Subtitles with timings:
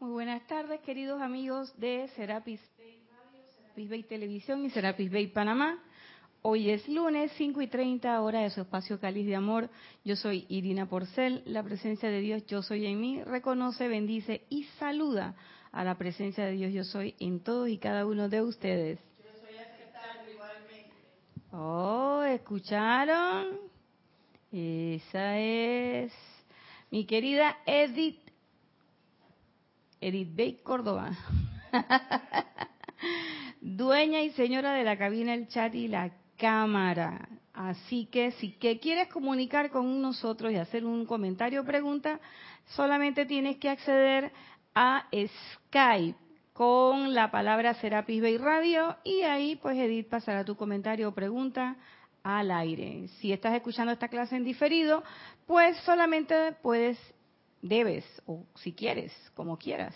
[0.00, 5.26] Muy buenas tardes, queridos amigos de Serapis Bay Radio, Serapis Bay Televisión y Serapis Bay
[5.26, 5.82] Panamá.
[6.42, 9.68] Hoy es lunes 5 y 30, hora de su espacio Cáliz de Amor.
[10.04, 11.42] Yo soy Irina Porcel.
[11.46, 15.34] La presencia de Dios, yo soy en mí, reconoce, bendice y saluda
[15.72, 19.00] a la presencia de Dios, yo soy en todos y cada uno de ustedes.
[19.18, 20.92] Yo soy aceptable igualmente.
[21.50, 23.58] Oh, ¿escucharon?
[24.52, 26.12] Esa es
[26.88, 28.27] mi querida Edith
[30.00, 31.10] Edith Bay Córdoba.
[33.60, 37.28] Dueña y señora de la cabina, el chat y la cámara.
[37.52, 42.20] Así que si que quieres comunicar con nosotros y hacer un comentario o pregunta,
[42.66, 44.30] solamente tienes que acceder
[44.74, 46.16] a Skype
[46.52, 51.76] con la palabra Serapis Bay Radio y ahí pues Edith pasará tu comentario o pregunta
[52.22, 53.08] al aire.
[53.20, 55.02] Si estás escuchando esta clase en diferido,
[55.46, 56.98] pues solamente puedes
[57.62, 59.94] debes, o si quieres, como quieras,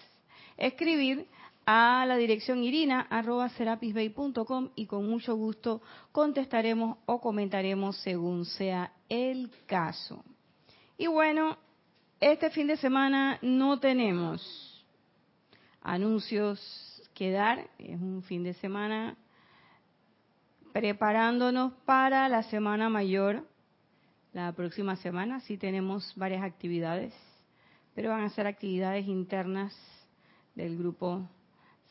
[0.56, 1.26] escribir
[1.64, 10.24] a la dirección irina.serapisbay.com y con mucho gusto contestaremos o comentaremos según sea el caso.
[10.98, 11.56] Y bueno,
[12.20, 14.84] este fin de semana no tenemos
[15.80, 16.60] anuncios
[17.14, 19.16] que dar, es un fin de semana
[20.72, 23.46] preparándonos para la semana mayor.
[24.32, 27.12] La próxima semana sí tenemos varias actividades
[27.94, 29.76] pero van a ser actividades internas
[30.54, 31.28] del grupo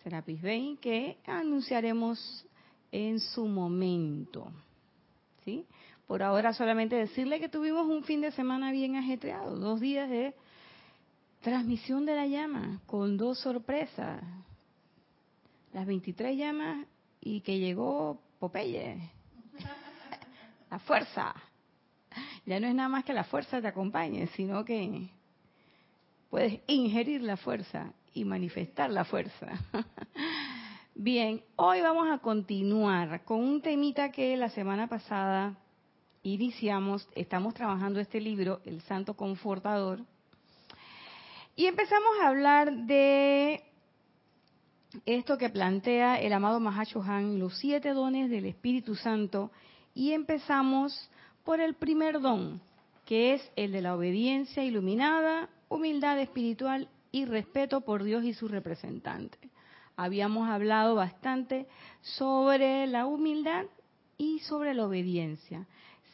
[0.03, 2.45] Serapis Bay que anunciaremos
[2.91, 4.51] en su momento.
[5.45, 5.65] ¿Sí?
[6.07, 10.35] Por ahora solamente decirle que tuvimos un fin de semana bien ajetreado, dos días de
[11.41, 14.21] transmisión de la llama con dos sorpresas.
[15.73, 16.85] Las 23 llamas
[17.21, 19.09] y que llegó Popeye.
[20.69, 21.33] La fuerza.
[22.45, 25.09] Ya no es nada más que la fuerza te acompañe, sino que
[26.31, 29.47] puedes ingerir la fuerza y manifestar la fuerza.
[30.95, 35.57] Bien, hoy vamos a continuar con un temita que la semana pasada
[36.23, 39.99] iniciamos, estamos trabajando este libro, El Santo Confortador,
[41.57, 43.63] y empezamos a hablar de
[45.05, 49.51] esto que plantea el amado Mahacho Han, los siete dones del Espíritu Santo,
[49.93, 51.09] y empezamos
[51.43, 52.61] por el primer don,
[53.05, 58.49] que es el de la obediencia iluminada humildad espiritual y respeto por Dios y su
[58.49, 59.37] representante.
[59.95, 61.65] Habíamos hablado bastante
[62.01, 63.65] sobre la humildad
[64.17, 65.65] y sobre la obediencia.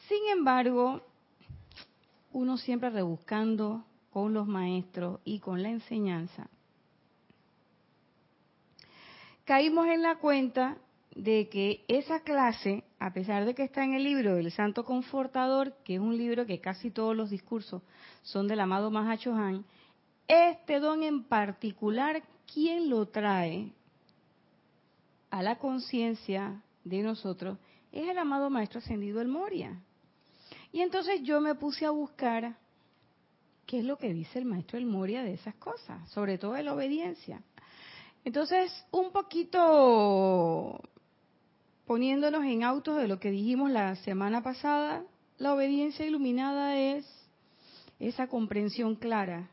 [0.06, 1.02] Sin embargo,
[2.32, 6.48] uno siempre rebuscando con los maestros y con la enseñanza,
[9.44, 10.78] caímos en la cuenta
[11.16, 15.76] de que esa clase, a pesar de que está en el libro del Santo Confortador,
[15.84, 17.82] que es un libro que casi todos los discursos
[18.22, 19.64] son del amado Mahacho Han,
[20.26, 22.22] este don en particular,
[22.52, 23.72] ¿quién lo trae
[25.30, 27.58] a la conciencia de nosotros?
[27.92, 29.80] Es el amado Maestro Ascendido El Moria.
[30.72, 32.56] Y entonces yo me puse a buscar
[33.64, 36.64] qué es lo que dice el Maestro El Moria de esas cosas, sobre todo de
[36.64, 37.42] la obediencia.
[38.24, 40.82] Entonces, un poquito
[41.88, 45.04] poniéndonos en autos de lo que dijimos la semana pasada,
[45.38, 47.06] la obediencia iluminada es
[47.98, 49.48] esa comprensión clara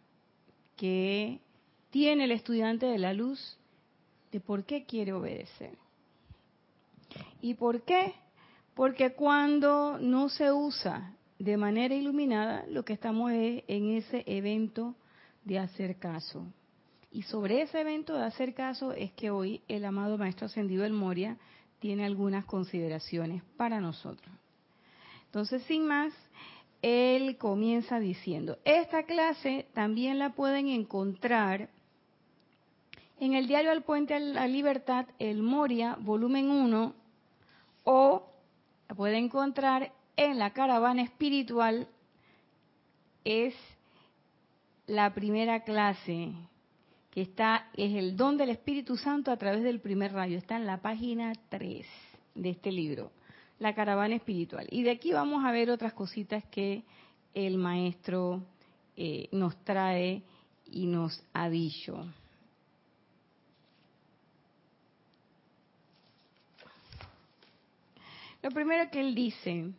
[0.75, 1.39] que
[1.91, 3.57] tiene el estudiante de la luz
[4.33, 5.77] de por qué quiere obedecer.
[7.41, 8.13] ¿Y por qué?
[8.73, 14.93] Porque cuando no se usa de manera iluminada, lo que estamos es en ese evento
[15.45, 16.45] de hacer caso.
[17.13, 20.91] Y sobre ese evento de hacer caso es que hoy el amado Maestro Ascendido El
[20.91, 21.37] Moria
[21.85, 24.33] tiene algunas consideraciones para nosotros.
[25.27, 26.11] Entonces, sin más,
[26.81, 31.69] él comienza diciendo, esta clase también la pueden encontrar
[33.19, 36.95] en el diario Al Puente a la Libertad, el Moria, volumen 1,
[37.83, 38.31] o
[38.89, 41.87] la pueden encontrar en la caravana espiritual,
[43.23, 43.53] es
[44.87, 46.33] la primera clase
[47.15, 50.37] que está, es el don del Espíritu Santo a través del primer rayo.
[50.37, 51.87] Está en la página 3
[52.35, 53.09] de este libro,
[53.57, 54.67] La caravana espiritual.
[54.69, 56.83] Y de aquí vamos a ver otras cositas que
[57.33, 58.43] el maestro
[58.97, 60.23] eh, nos trae
[60.69, 62.05] y nos ha dicho.
[68.43, 69.71] Lo primero que él dice,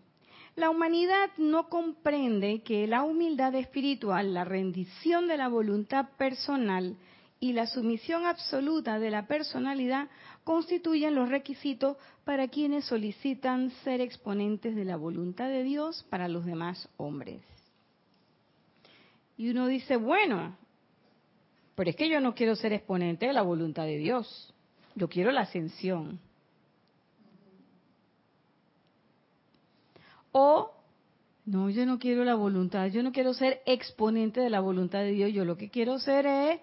[0.54, 6.96] la humanidad no comprende que la humildad espiritual, la rendición de la voluntad personal,
[7.38, 10.08] y la sumisión absoluta de la personalidad
[10.44, 16.46] constituyen los requisitos para quienes solicitan ser exponentes de la voluntad de Dios para los
[16.46, 17.42] demás hombres.
[19.36, 20.56] Y uno dice, bueno,
[21.76, 24.52] Pero es que yo no quiero ser exponente de la voluntad de Dios.
[24.94, 26.18] Yo quiero la ascensión.
[30.32, 30.72] O,
[31.44, 35.12] no, yo no quiero la voluntad, yo no quiero ser exponente de la voluntad de
[35.12, 36.60] Dios, yo lo que quiero ser es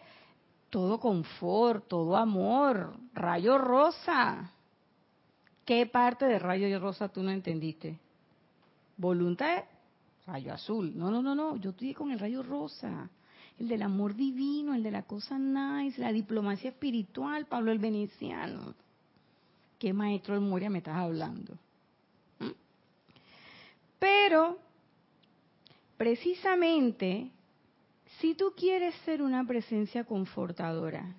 [0.74, 4.52] todo confort, todo amor, rayo rosa.
[5.64, 8.00] ¿Qué parte de rayo rosa tú no entendiste?
[8.98, 9.66] Voluntad,
[10.26, 10.92] rayo azul.
[10.98, 13.08] No, no, no, no, yo estoy con el rayo rosa.
[13.60, 18.74] El del amor divino, el de la cosa nice, la diplomacia espiritual, Pablo el Veneciano.
[19.78, 21.54] ¿Qué maestro de Moria me estás hablando?
[22.40, 22.50] ¿Mm?
[24.00, 24.58] Pero,
[25.98, 27.30] precisamente,
[28.20, 31.16] si tú quieres ser una presencia confortadora,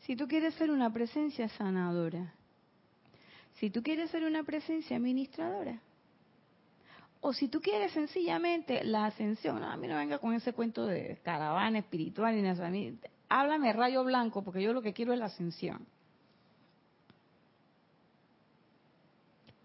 [0.00, 2.34] si tú quieres ser una presencia sanadora,
[3.54, 5.80] si tú quieres ser una presencia administradora,
[7.20, 11.18] o si tú quieres sencillamente la ascensión, a mí no venga con ese cuento de
[11.22, 12.70] caravana espiritual y nada,
[13.30, 15.86] háblame rayo blanco porque yo lo que quiero es la ascensión.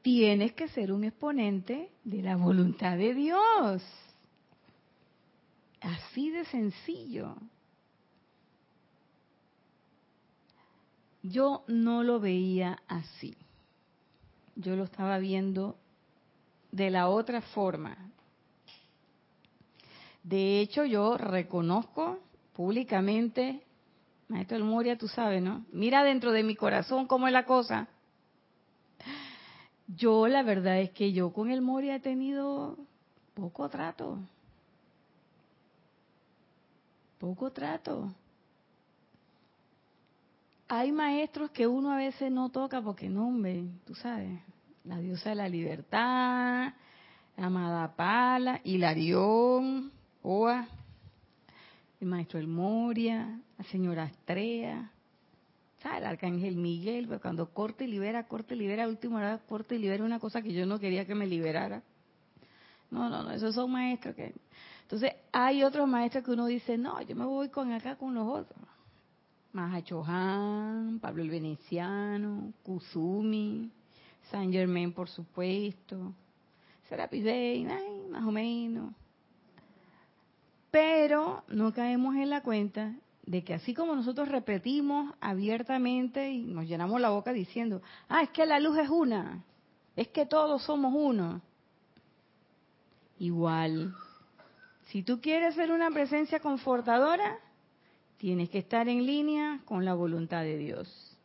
[0.02, 3.84] Tienes que ser un exponente de la voluntad de Dios.
[5.82, 7.36] Así de sencillo.
[11.22, 13.36] Yo no lo veía así.
[14.56, 15.78] Yo lo estaba viendo
[16.72, 17.98] de la otra forma.
[20.24, 22.20] De hecho, yo reconozco
[22.54, 23.64] públicamente,
[24.28, 25.66] Maestro El Moria, tú sabes, ¿no?
[25.72, 27.88] Mira dentro de mi corazón cómo es la cosa.
[29.88, 32.78] Yo la verdad es que yo con el Moria he tenido
[33.34, 34.20] poco trato.
[37.20, 38.14] Poco trato.
[40.70, 44.40] Hay maestros que uno a veces no toca porque no, hombre, tú sabes,
[44.86, 46.74] la diosa de la libertad,
[47.36, 50.68] amada Pala, Hilarión, Oa,
[52.00, 54.92] el maestro El Moria, la señora Astrea,
[55.98, 59.80] el arcángel Miguel, pues cuando corte y libera, corte y libera, última hora corte y
[59.80, 61.84] libera una cosa que yo no quería que me liberara.
[62.92, 64.34] No, no, no, esos son maestros que...
[64.90, 68.28] Entonces, hay otros maestros que uno dice, no, yo me voy con acá con los
[68.28, 68.60] otros.
[69.54, 73.70] Mahachohan, Pablo el Veneciano, Kusumi,
[74.32, 76.12] Saint Germain, por supuesto,
[76.88, 77.68] Serapis Bay,
[78.10, 78.92] más o menos.
[80.72, 82.96] Pero no caemos en la cuenta
[83.28, 88.32] de que así como nosotros repetimos abiertamente y nos llenamos la boca diciendo, ah, es
[88.32, 89.44] que la luz es una,
[89.96, 91.44] es que todos somos uno.
[93.20, 93.94] Igual,
[94.92, 97.38] si tú quieres ser una presencia confortadora,
[98.18, 101.18] tienes que estar en línea con la voluntad de Dios.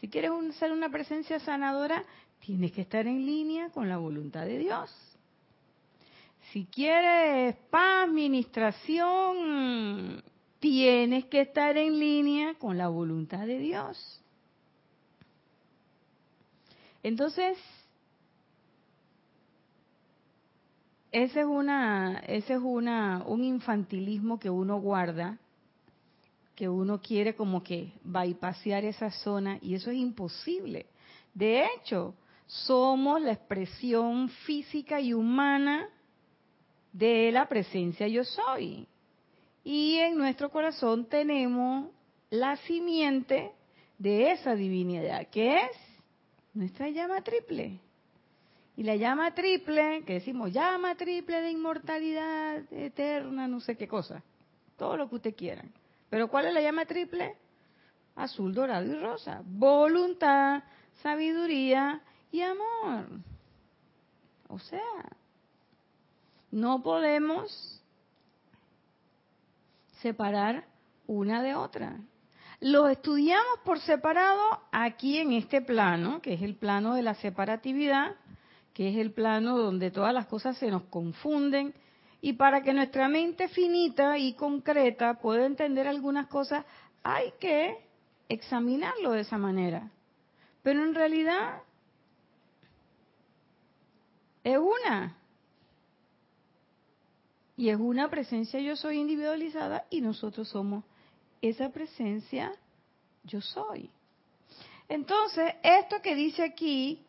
[0.00, 2.04] Si quieres ser una presencia sanadora,
[2.38, 4.94] tienes que estar en línea con la voluntad de Dios.
[6.52, 10.22] Si quieres paz, administración,
[10.60, 14.22] tienes que estar en línea con la voluntad de Dios.
[17.02, 17.58] Entonces,
[21.10, 25.38] ese es una ese es una un infantilismo que uno guarda
[26.58, 30.86] que uno quiere como que bypasear esa zona y eso es imposible.
[31.32, 32.16] De hecho,
[32.48, 35.88] somos la expresión física y humana
[36.92, 38.88] de la presencia yo soy.
[39.62, 41.90] Y en nuestro corazón tenemos
[42.28, 43.52] la simiente
[43.96, 45.70] de esa divinidad, que es
[46.54, 47.78] nuestra llama triple.
[48.78, 54.22] Y la llama triple, que decimos llama triple de inmortalidad eterna, no sé qué cosa,
[54.76, 55.64] todo lo que usted quiera.
[56.08, 57.34] Pero ¿cuál es la llama triple?
[58.14, 59.42] Azul, dorado y rosa.
[59.44, 60.62] Voluntad,
[61.02, 63.18] sabiduría y amor.
[64.46, 64.80] O sea,
[66.52, 67.82] no podemos
[70.02, 70.68] separar
[71.08, 71.96] una de otra.
[72.60, 78.14] Lo estudiamos por separado aquí en este plano, que es el plano de la separatividad,
[78.78, 81.74] que es el plano donde todas las cosas se nos confunden.
[82.20, 86.64] Y para que nuestra mente finita y concreta pueda entender algunas cosas,
[87.02, 87.76] hay que
[88.28, 89.90] examinarlo de esa manera.
[90.62, 91.60] Pero en realidad
[94.44, 95.16] es una.
[97.56, 100.84] Y es una presencia yo soy individualizada y nosotros somos
[101.42, 102.52] esa presencia
[103.24, 103.90] yo soy.
[104.88, 107.04] Entonces, esto que dice aquí,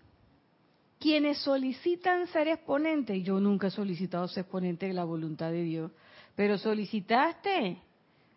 [1.00, 5.92] quienes solicitan ser exponentes, yo nunca he solicitado ser exponente de la voluntad de Dios,
[6.36, 7.82] pero solicitaste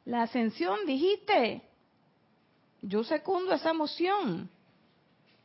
[0.04, 1.62] la ascensión, dijiste,
[2.80, 4.48] yo secundo esa moción.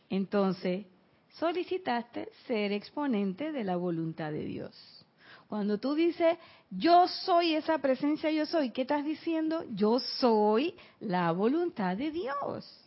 [0.09, 0.86] Entonces,
[1.31, 5.05] solicitaste ser exponente de la voluntad de Dios.
[5.47, 6.38] Cuando tú dices,
[6.69, 9.63] yo soy esa presencia, yo soy, ¿qué estás diciendo?
[9.74, 12.87] Yo soy la voluntad de Dios.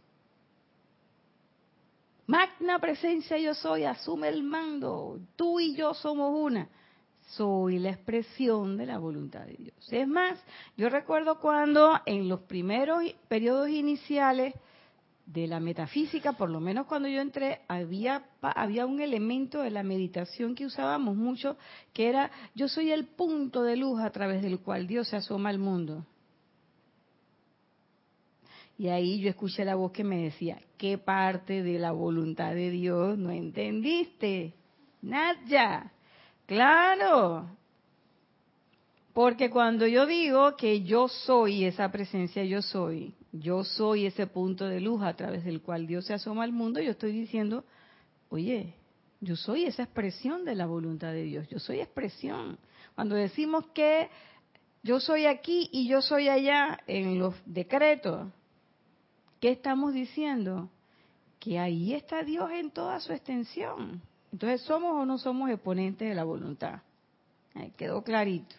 [2.31, 5.19] Magna presencia yo soy, asume el mando.
[5.35, 6.69] Tú y yo somos una.
[7.31, 9.75] Soy la expresión de la voluntad de Dios.
[9.91, 10.41] Es más,
[10.77, 14.55] yo recuerdo cuando en los primeros periodos iniciales
[15.27, 19.83] de la metafísica, por lo menos cuando yo entré, había, había un elemento de la
[19.83, 21.57] meditación que usábamos mucho,
[21.93, 25.49] que era, yo soy el punto de luz a través del cual Dios se asoma
[25.49, 26.07] al mundo.
[28.81, 32.71] Y ahí yo escuché la voz que me decía, ¿qué parte de la voluntad de
[32.71, 34.55] Dios no entendiste?
[35.03, 35.93] Nada.
[36.47, 37.59] Claro.
[39.13, 44.67] Porque cuando yo digo que yo soy esa presencia, yo soy, yo soy ese punto
[44.67, 47.67] de luz a través del cual Dios se asoma al mundo, yo estoy diciendo,
[48.31, 48.73] oye,
[49.21, 52.59] yo soy esa expresión de la voluntad de Dios, yo soy expresión.
[52.95, 54.09] Cuando decimos que
[54.83, 58.27] yo soy aquí y yo soy allá en los decretos,
[59.41, 60.69] ¿Qué estamos diciendo?
[61.39, 64.03] Que ahí está Dios en toda su extensión.
[64.33, 66.83] Entonces, ¿somos o no somos exponentes de la voluntad?
[67.55, 68.55] Ahí quedó clarito.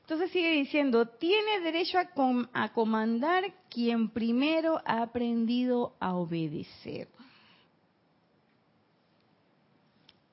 [0.00, 7.08] Entonces sigue diciendo, tiene derecho a, comandar quien primero ha aprendido a obedecer.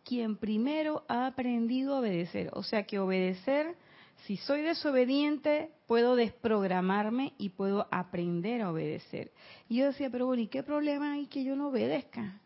[0.03, 2.49] Quien primero ha aprendido a obedecer.
[2.51, 3.77] O sea que obedecer
[4.25, 9.31] si soy desobediente, puedo desprogramarme y puedo aprender a obedecer.
[9.67, 12.39] Y yo decía, pero bueno, ¿y qué problema hay que yo no obedezca?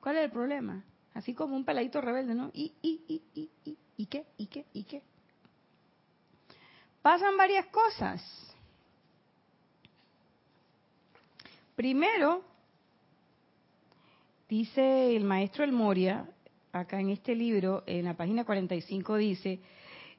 [0.00, 0.84] ¿Cuál es el problema?
[1.14, 2.50] Así como un peladito rebelde, ¿no?
[2.54, 4.24] ¿Y, y, y, y, y, y qué?
[4.38, 4.64] ¿Y qué?
[4.72, 5.02] ¿Y qué?
[7.02, 8.22] Pasan varias cosas.
[11.76, 12.42] Primero,
[14.48, 16.26] dice el maestro El Moria,
[16.72, 19.60] acá en este libro, en la página 45, dice,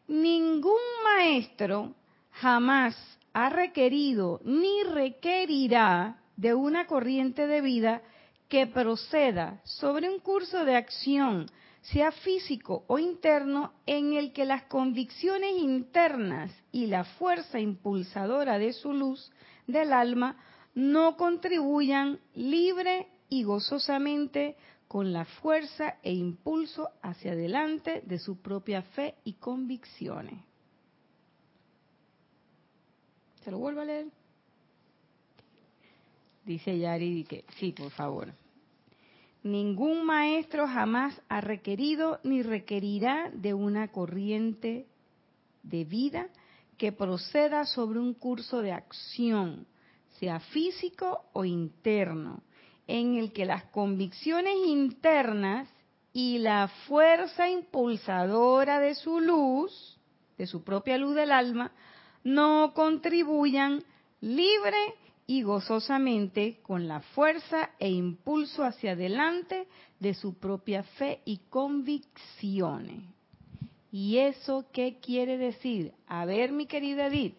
[0.10, 1.94] ningún maestro
[2.32, 2.98] jamás
[3.32, 8.01] ha requerido ni requerirá de una corriente de vida
[8.50, 11.46] que proceda sobre un curso de acción,
[11.82, 18.74] sea físico o interno, en el que las convicciones internas y la fuerza impulsadora de
[18.74, 19.32] su luz
[19.68, 20.38] del alma
[20.74, 24.58] no contribuyan libre y gozosamente
[24.89, 30.43] con la fuerza e impulso hacia adelante de su propia fe y convicciones.
[33.43, 34.08] ¿Se lo vuelvo a leer?
[36.43, 38.34] Dice Yari que sí, por favor.
[39.43, 44.88] Ningún maestro jamás ha requerido ni requerirá de una corriente
[45.62, 46.29] de vida
[46.79, 49.67] que proceda sobre un curso de acción,
[50.17, 52.41] sea físico o interno,
[52.89, 55.69] en el que las convicciones internas
[56.12, 60.00] y la fuerza impulsadora de su luz,
[60.39, 61.72] de su propia luz del alma,
[62.24, 63.84] no contribuyan
[64.22, 64.96] libre
[65.27, 69.67] y gozosamente con la fuerza e impulso hacia adelante
[70.00, 73.03] de su propia fe y convicciones.
[73.91, 75.93] ¿Y eso qué quiere decir?
[76.08, 77.36] A ver, mi querida Edith.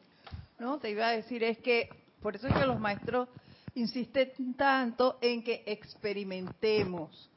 [0.60, 1.88] No, te iba a decir, es que
[2.22, 3.28] por eso es que los maestros
[3.74, 7.30] insiste tanto en que experimentemos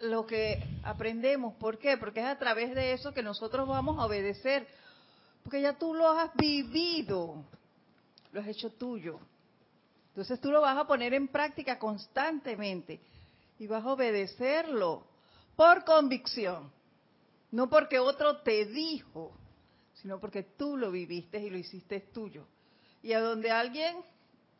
[0.00, 1.54] lo que aprendemos.
[1.54, 1.96] ¿Por qué?
[1.96, 4.66] Porque es a través de eso que nosotros vamos a obedecer.
[5.42, 7.44] Porque ya tú lo has vivido,
[8.32, 9.18] lo has hecho tuyo.
[10.08, 13.00] Entonces tú lo vas a poner en práctica constantemente
[13.58, 15.06] y vas a obedecerlo
[15.56, 16.70] por convicción.
[17.50, 19.32] No porque otro te dijo,
[19.94, 22.46] sino porque tú lo viviste y lo hiciste tuyo.
[23.02, 23.96] Y a donde alguien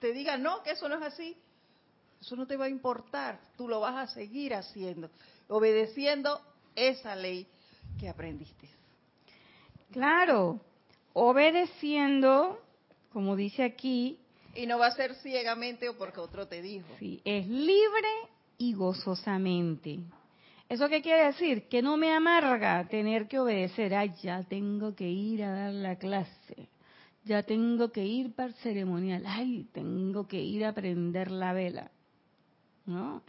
[0.03, 1.37] te diga, no, que eso no es así,
[2.21, 5.09] eso no te va a importar, tú lo vas a seguir haciendo,
[5.49, 6.41] obedeciendo
[6.75, 7.47] esa ley
[8.01, 8.69] que aprendiste.
[9.93, 10.61] Claro,
[11.13, 12.61] obedeciendo,
[13.13, 14.19] como dice aquí.
[14.57, 16.89] Y no va a ser ciegamente o porque otro te dijo.
[16.99, 18.09] Sí, es libre
[18.59, 20.01] y gozosamente.
[20.69, 21.69] ¿Eso qué quiere decir?
[21.69, 23.95] Que no me amarga tener que obedecer.
[23.95, 26.69] Ay, ya tengo que ir a dar la clase
[27.25, 31.91] ya tengo que ir para el ceremonial, ay, tengo que ir a prender la vela,
[32.87, 33.23] ¿no?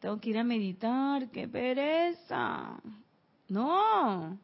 [0.00, 2.80] Tengo que ir a meditar, qué pereza.
[3.48, 4.38] No,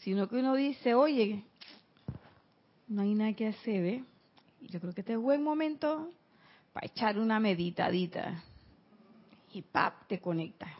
[0.00, 1.44] sino que uno dice, oye,
[2.88, 4.04] no hay nada que hacer, ¿ve?
[4.62, 6.10] Yo creo que este es buen momento
[6.72, 8.42] para echar una meditadita
[9.52, 10.06] y ¡pap!
[10.06, 10.70] te conectas.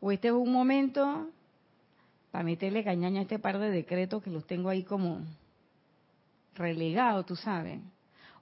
[0.00, 1.28] O este es un momento
[2.30, 5.20] para meterle cañaña a este par de decretos que los tengo ahí como
[6.54, 7.80] relegado, tú sabes.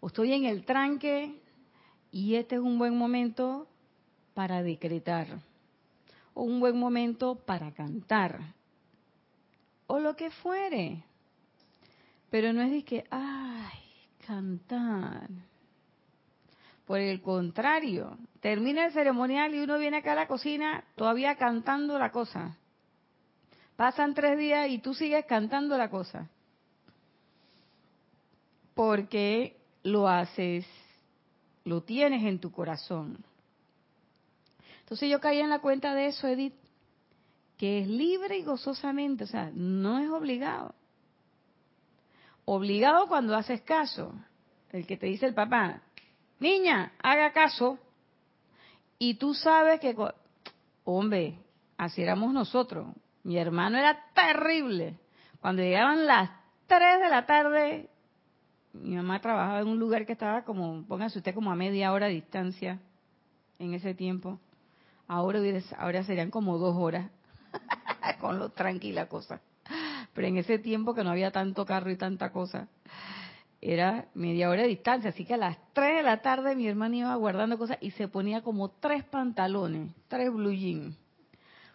[0.01, 1.41] O estoy en el tranque
[2.11, 3.69] y este es un buen momento
[4.35, 5.27] para decretar.
[6.35, 8.41] O un buen momento para cantar.
[9.87, 11.03] o lo que fuere.
[12.31, 13.79] Pero no es de que, ay,
[14.25, 15.29] cantar.
[16.87, 21.99] Por el contrario, termina el ceremonial y uno viene acá a la cocina todavía cantando
[21.99, 22.57] la cosa.
[23.77, 26.29] Pasan tres días y tú sigues cantando la cosa.
[28.81, 30.65] Porque lo haces,
[31.65, 33.23] lo tienes en tu corazón.
[34.81, 36.55] Entonces yo caí en la cuenta de eso, Edith,
[37.59, 40.75] que es libre y gozosamente, o sea, no es obligado.
[42.47, 44.15] Obligado cuando haces caso.
[44.71, 45.83] El que te dice el papá,
[46.39, 47.79] niña, haga caso.
[48.99, 49.95] Y tú sabes que,
[50.85, 51.39] hombre,
[51.77, 52.87] así éramos nosotros.
[53.25, 54.99] Mi hermano era terrible.
[55.43, 56.31] Cuando llegaban las
[56.67, 57.90] 3 de la tarde,
[58.73, 62.07] mi mamá trabajaba en un lugar que estaba como, póngase usted, como a media hora
[62.07, 62.79] de distancia
[63.59, 64.39] en ese tiempo.
[65.09, 65.41] Ahora,
[65.79, 67.11] ahora serían como dos horas.
[68.21, 69.41] con lo tranquila cosa.
[70.13, 72.69] Pero en ese tiempo que no había tanto carro y tanta cosa,
[73.61, 75.11] era media hora de distancia.
[75.11, 78.09] Así que a las 3 de la tarde mi hermano iba guardando cosas y se
[78.09, 80.97] ponía como tres pantalones, tres blue jeans.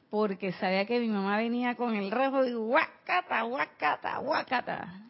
[0.10, 5.05] Porque sabía que mi mamá venía con el rejo y guacata, guacata, guacata.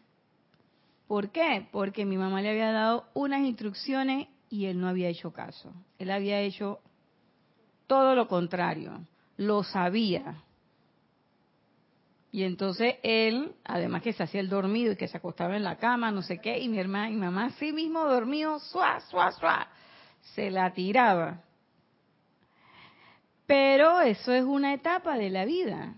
[1.06, 1.68] ¿Por qué?
[1.70, 5.72] Porque mi mamá le había dado unas instrucciones y él no había hecho caso.
[5.98, 6.80] Él había hecho
[7.86, 9.06] todo lo contrario.
[9.36, 10.42] Lo sabía.
[12.32, 15.76] Y entonces él, además que se hacía el dormido y que se acostaba en la
[15.76, 19.68] cama, no sé qué, y mi hermana y mamá sí mismo dormido, suá, suá, suá,
[20.34, 21.40] se la tiraba.
[23.46, 25.94] Pero eso es una etapa de la vida.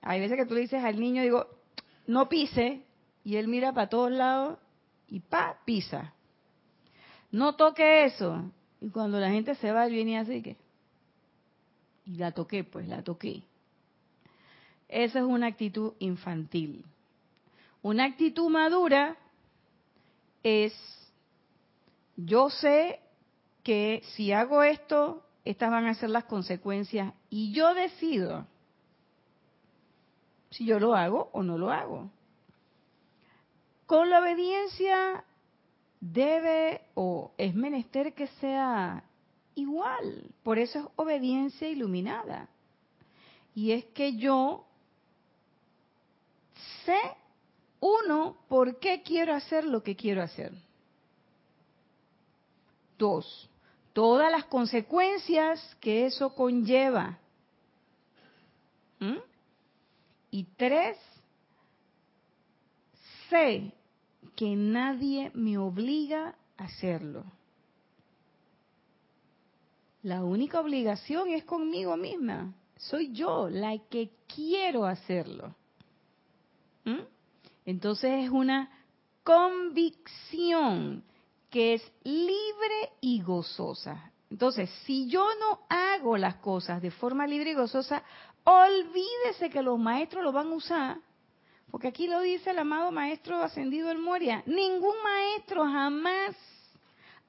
[0.00, 1.48] Hay veces que tú le dices al niño, digo,
[2.06, 2.84] no pise,
[3.28, 4.58] y él mira para todos lados
[5.06, 6.14] y pa, pisa.
[7.30, 8.50] No toque eso.
[8.80, 10.56] Y cuando la gente se va, él viene así que,
[12.06, 13.42] y la toqué, pues la toqué.
[14.88, 16.86] Esa es una actitud infantil.
[17.82, 19.18] Una actitud madura
[20.42, 20.72] es,
[22.16, 22.98] yo sé
[23.62, 28.46] que si hago esto, estas van a ser las consecuencias y yo decido
[30.48, 32.10] si yo lo hago o no lo hago.
[33.88, 35.24] Con la obediencia
[35.98, 39.02] debe o es menester que sea
[39.54, 40.30] igual.
[40.42, 42.50] Por eso es obediencia iluminada.
[43.54, 44.66] Y es que yo
[46.84, 47.00] sé,
[47.80, 50.52] uno, por qué quiero hacer lo que quiero hacer.
[52.98, 53.48] Dos,
[53.94, 57.18] todas las consecuencias que eso conlleva.
[59.00, 59.16] ¿Mm?
[60.30, 60.98] Y tres,
[63.30, 63.77] sé
[64.38, 67.24] que nadie me obliga a hacerlo.
[70.04, 72.54] La única obligación es conmigo misma.
[72.76, 75.56] Soy yo la que quiero hacerlo.
[76.84, 77.00] ¿Mm?
[77.66, 78.70] Entonces es una
[79.24, 81.02] convicción
[81.50, 84.12] que es libre y gozosa.
[84.30, 88.04] Entonces, si yo no hago las cosas de forma libre y gozosa,
[88.44, 90.98] olvídese que los maestros lo van a usar,
[91.70, 96.36] porque aquí lo dice el amado maestro ascendido el Moria, ningún maestro jamás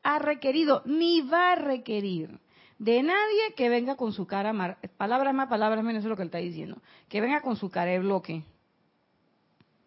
[0.03, 2.39] ha requerido ni va a requerir
[2.77, 6.21] de nadie que venga con su cara, palabras más, palabras menos, eso es lo que
[6.23, 8.43] él está diciendo, que venga con su cara de bloque,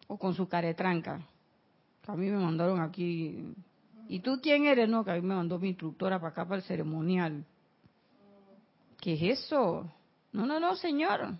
[0.07, 1.21] o con su caretranca.
[2.07, 3.55] A mí me mandaron aquí.
[4.07, 4.87] ¿Y tú quién eres?
[4.87, 7.43] No, que a mí me mandó mi instructora para acá, para el ceremonial.
[8.99, 9.89] ¿Qué es eso?
[10.31, 11.35] No, no, no, señor.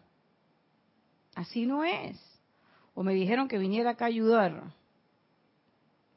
[1.36, 2.20] Así no es.
[2.96, 4.64] O me dijeron que viniera acá a ayudar.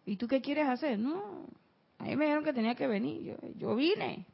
[0.04, 0.98] ¿Y tú qué quieres hacer?
[0.98, 1.46] No.
[1.98, 3.22] A mí me dijeron que tenía que venir.
[3.22, 4.26] Yo, yo vine.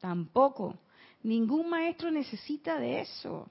[0.00, 0.76] Tampoco.
[1.22, 3.48] Ningún maestro necesita de eso.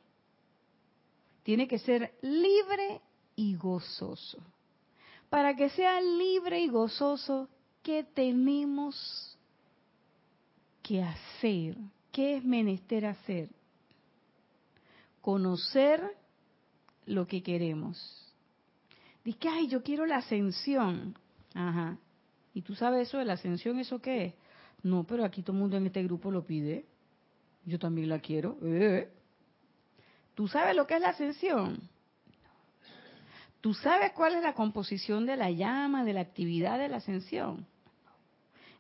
[1.44, 3.02] Tiene que ser libre
[3.36, 4.38] y gozoso.
[5.30, 7.50] Para que sea libre y gozoso,
[7.82, 9.38] ¿qué tenemos
[10.84, 11.76] que hacer?
[12.12, 13.50] ¿Qué es menester hacer?
[15.22, 16.16] Conocer
[17.06, 17.98] lo que queremos.
[19.24, 21.18] Dice, ay, yo quiero la ascensión.
[21.54, 21.98] Ajá.
[22.54, 23.80] ¿Y tú sabes eso de la ascensión?
[23.80, 24.34] ¿Eso qué es?
[24.84, 26.86] No, pero aquí todo el mundo en este grupo lo pide.
[27.66, 28.58] Yo también la quiero.
[28.62, 29.10] Eh.
[30.36, 31.80] ¿Tú sabes lo que es la ascensión?
[33.62, 37.66] ¿Tú sabes cuál es la composición de la llama, de la actividad de la ascensión?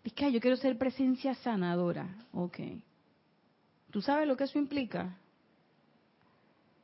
[0.03, 2.07] Dice que yo quiero ser presencia sanadora.
[2.33, 2.59] Ok.
[3.91, 5.15] ¿Tú sabes lo que eso implica?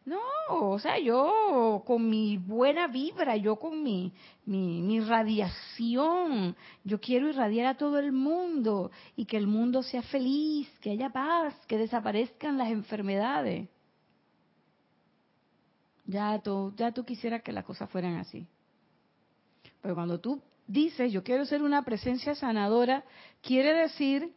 [0.10, 4.12] No, o sea, yo con mi buena vibra, yo con mi,
[4.44, 10.68] mi, radiación, yo quiero irradiar a todo el mundo y que el mundo sea feliz,
[10.82, 13.70] que haya paz, que desaparezcan las enfermedades.
[16.08, 18.48] Ya tú, ya tú quisieras que las cosas fueran así.
[19.80, 23.04] Pero cuando tú dices, yo quiero ser una presencia sanadora,
[23.44, 24.34] quiere decir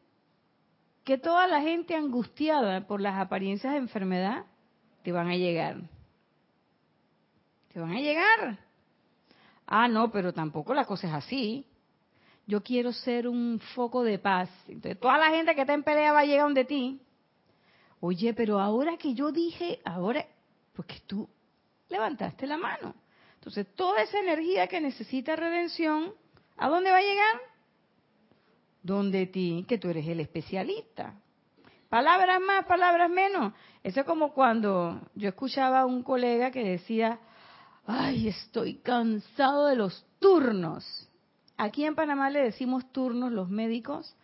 [1.02, 4.44] que toda la gente angustiada por las apariencias de enfermedad
[5.02, 5.76] te van a llegar.
[7.72, 8.58] Te van a llegar.
[9.66, 11.66] Ah, no, pero tampoco la cosa es así.
[12.46, 14.50] Yo quiero ser un foco de paz.
[14.68, 17.00] Entonces, toda la gente que está en pelea va a llegar donde ti.
[18.00, 20.26] Oye, pero ahora que yo dije, ahora,
[20.74, 21.28] porque tú
[21.88, 22.94] levantaste la mano.
[23.34, 26.12] Entonces, toda esa energía que necesita redención,
[26.56, 27.40] ¿a dónde va a llegar?
[28.82, 31.14] Donde ti, que tú eres el especialista.
[31.92, 33.52] Palabras más, palabras menos.
[33.82, 37.18] Eso es como cuando yo escuchaba a un colega que decía,
[37.86, 41.10] ay, estoy cansado de los turnos.
[41.58, 44.16] Aquí en Panamá le decimos turnos los médicos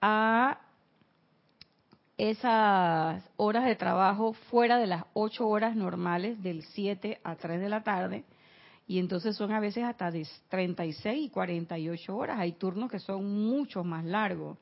[0.00, 0.62] a
[2.18, 7.68] esas horas de trabajo fuera de las ocho horas normales del 7 a 3 de
[7.68, 8.24] la tarde.
[8.88, 12.40] Y entonces son a veces hasta de 36 y 48 horas.
[12.40, 14.58] Hay turnos que son mucho más largos.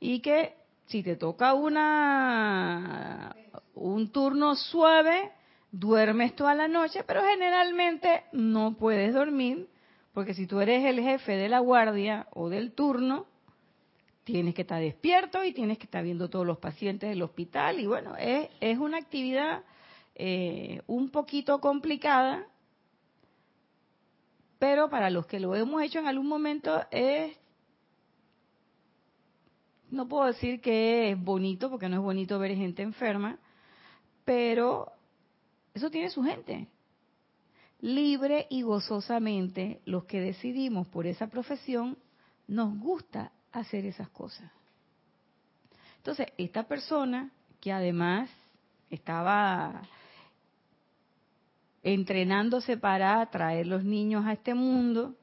[0.00, 3.34] Y que si te toca una
[3.74, 5.32] un turno suave,
[5.72, 9.68] duermes toda la noche, pero generalmente no puedes dormir,
[10.12, 13.26] porque si tú eres el jefe de la guardia o del turno,
[14.22, 17.80] tienes que estar despierto y tienes que estar viendo todos los pacientes del hospital.
[17.80, 19.62] Y bueno, es, es una actividad
[20.14, 22.46] eh, un poquito complicada,
[24.58, 27.36] pero para los que lo hemos hecho en algún momento es
[29.94, 33.38] no puedo decir que es bonito, porque no es bonito ver gente enferma,
[34.24, 34.92] pero
[35.72, 36.68] eso tiene su gente.
[37.80, 41.98] Libre y gozosamente, los que decidimos por esa profesión,
[42.46, 44.50] nos gusta hacer esas cosas.
[45.98, 47.30] Entonces, esta persona,
[47.60, 48.30] que además
[48.90, 49.82] estaba
[51.82, 55.14] entrenándose para traer los niños a este mundo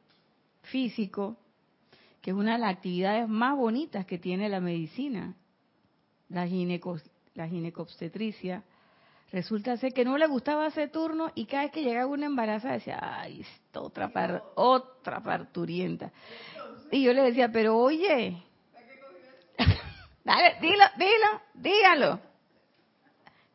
[0.64, 1.38] físico,
[2.22, 5.34] que es una de las actividades más bonitas que tiene la medicina,
[6.30, 6.48] la,
[7.34, 8.64] la ginecobstetricia,
[9.32, 12.76] resulta ser que no le gustaba ese turno y cada vez que llegaba una embarazada
[12.76, 16.12] decía, ay, esta otra, par, otra parturienta.
[16.92, 18.38] Y yo le decía, pero oye,
[20.24, 22.20] dale, dilo, dilo, dígalo.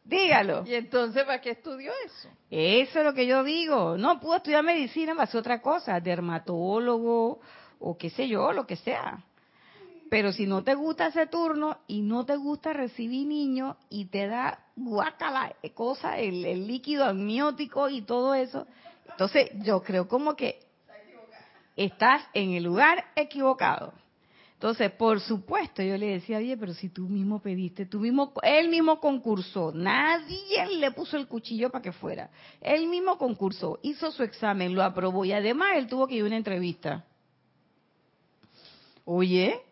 [0.02, 0.64] Dígalo.
[0.64, 2.28] ¿Y entonces para qué estudió eso?
[2.48, 3.98] Eso es lo que yo digo.
[3.98, 7.40] No pudo estudiar medicina, hacer otra cosa, dermatólogo
[7.80, 9.24] o qué sé yo, lo que sea.
[10.08, 14.28] Pero si no te gusta ese turno y no te gusta recibir niños y te
[14.28, 18.66] da guacala eh, cosa, el, líquido amniótico y todo eso,
[19.10, 20.60] entonces yo creo como que
[21.74, 23.92] estás en el lugar equivocado.
[24.54, 28.70] Entonces, por supuesto, yo le decía, oye, pero si tú mismo pediste, tú mismo, él
[28.70, 32.30] mismo concursó, nadie le puso el cuchillo para que fuera.
[32.62, 36.26] Él mismo concursó, hizo su examen, lo aprobó y además él tuvo que ir a
[36.26, 37.04] una entrevista.
[39.08, 39.62] Oye,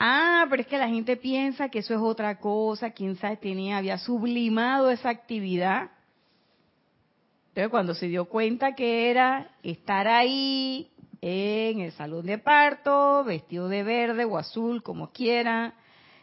[0.00, 3.76] ah, pero es que la gente piensa que eso es otra cosa, quién sabe, tenía,
[3.76, 5.92] había sublimado esa actividad.
[7.50, 13.68] Entonces, cuando se dio cuenta que era estar ahí en el salón de parto, vestido
[13.68, 15.74] de verde o azul, como quiera,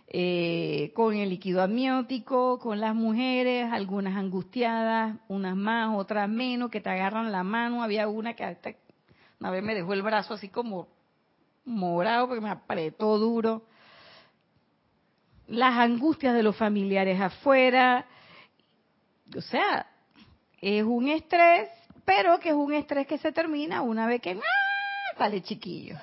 [0.09, 6.81] eh, con el líquido amniótico, con las mujeres, algunas angustiadas, unas más, otras menos, que
[6.81, 7.81] te agarran la mano.
[7.81, 8.73] Había una que hasta
[9.39, 10.94] una vez me dejó el brazo así como
[11.65, 13.63] morado porque me apretó duro.
[15.47, 18.06] Las angustias de los familiares afuera.
[19.36, 19.88] O sea,
[20.62, 21.69] es un estrés,
[22.06, 25.17] pero que es un estrés que se termina una vez que ¡ah!
[25.17, 25.97] sale chiquillo.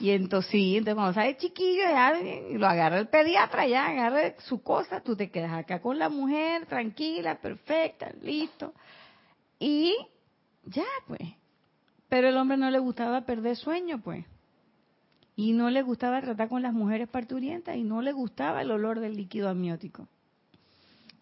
[0.00, 2.14] Y entonces, sí, entonces cuando sale chiquillo, ya
[2.52, 6.64] lo agarra el pediatra, ya agarra su cosa, tú te quedas acá con la mujer,
[6.64, 8.72] tranquila, perfecta, listo.
[9.58, 9.94] Y
[10.64, 11.20] ya, pues,
[12.10, 14.26] pero el hombre no le gustaba perder sueño, pues.
[15.36, 19.00] Y no le gustaba tratar con las mujeres parturientas y no le gustaba el olor
[19.00, 20.06] del líquido amniótico.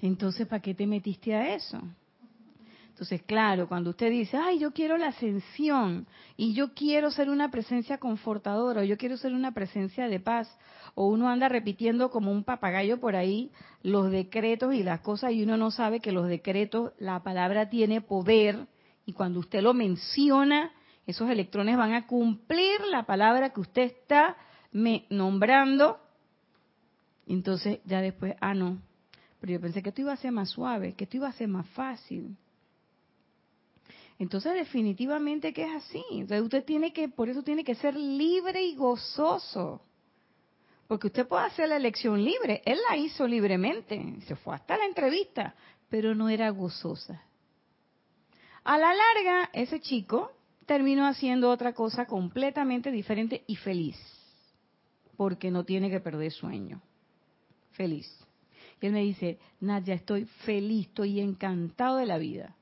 [0.01, 1.81] Entonces, ¿para qué te metiste a eso?
[2.89, 7.51] Entonces, claro, cuando usted dice, ay, yo quiero la ascensión y yo quiero ser una
[7.51, 10.51] presencia confortadora o yo quiero ser una presencia de paz,
[10.97, 15.45] o uno anda repitiendo como un papagayo por ahí los decretos y las cosas y
[15.45, 18.67] uno no sabe que los decretos, la palabra tiene poder
[19.07, 20.73] y cuando usted lo menciona,
[21.09, 24.37] esos electrones van a cumplir la palabra que usted está
[24.73, 25.99] me nombrando.
[27.27, 28.79] Entonces ya después, ah, no,
[29.41, 31.49] pero yo pensé que esto iba a ser más suave, que esto iba a ser
[31.49, 32.37] más fácil.
[34.19, 36.05] Entonces definitivamente que es así.
[36.11, 39.81] Entonces usted tiene que, por eso tiene que ser libre y gozoso.
[40.89, 42.61] Porque usted puede hacer la elección libre.
[42.67, 44.17] Él la hizo libremente.
[44.27, 45.55] Se fue hasta la entrevista.
[45.89, 47.23] pero no era gozosa.
[48.63, 50.33] A la larga, ese chico
[50.69, 53.97] terminó haciendo otra cosa completamente diferente y feliz,
[55.17, 56.83] porque no tiene que perder sueño.
[57.71, 58.07] Feliz.
[58.79, 62.55] Y él me dice, Nadia, estoy feliz, estoy encantado de la vida.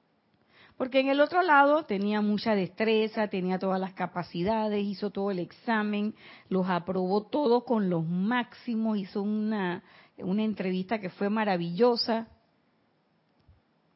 [0.77, 5.40] Porque en el otro lado tenía mucha destreza, tenía todas las capacidades, hizo todo el
[5.40, 6.14] examen,
[6.49, 9.83] los aprobó todos con los máximos, hizo una,
[10.19, 12.29] una entrevista que fue maravillosa,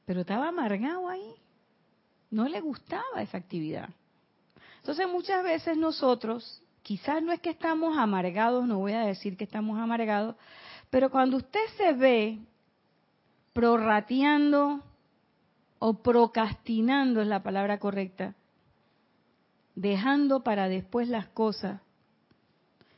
[0.04, 1.32] pero estaba amargado ahí.
[2.28, 3.90] No le gustaba esa actividad.
[4.80, 9.44] Entonces muchas veces nosotros, quizás no es que estamos amargados, no voy a decir que
[9.44, 10.36] estamos amargados,
[10.88, 12.38] pero cuando usted se ve
[13.52, 14.82] prorrateando
[15.78, 18.34] o procrastinando es la palabra correcta,
[19.74, 21.80] dejando para después las cosas,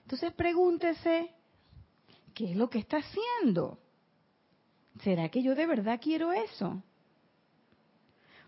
[0.03, 1.35] entonces pregúntese,
[2.35, 3.79] ¿qué es lo que está haciendo?
[5.03, 6.81] ¿Será que yo de verdad quiero eso?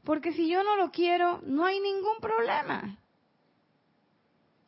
[0.05, 2.99] Porque si yo no lo quiero, no hay ningún problema.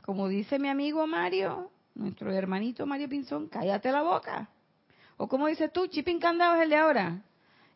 [0.07, 4.49] Como dice mi amigo Mario, nuestro hermanito Mario Pinzón, cállate la boca.
[5.16, 7.23] O como dices tú, Chipín Candado es el de ahora.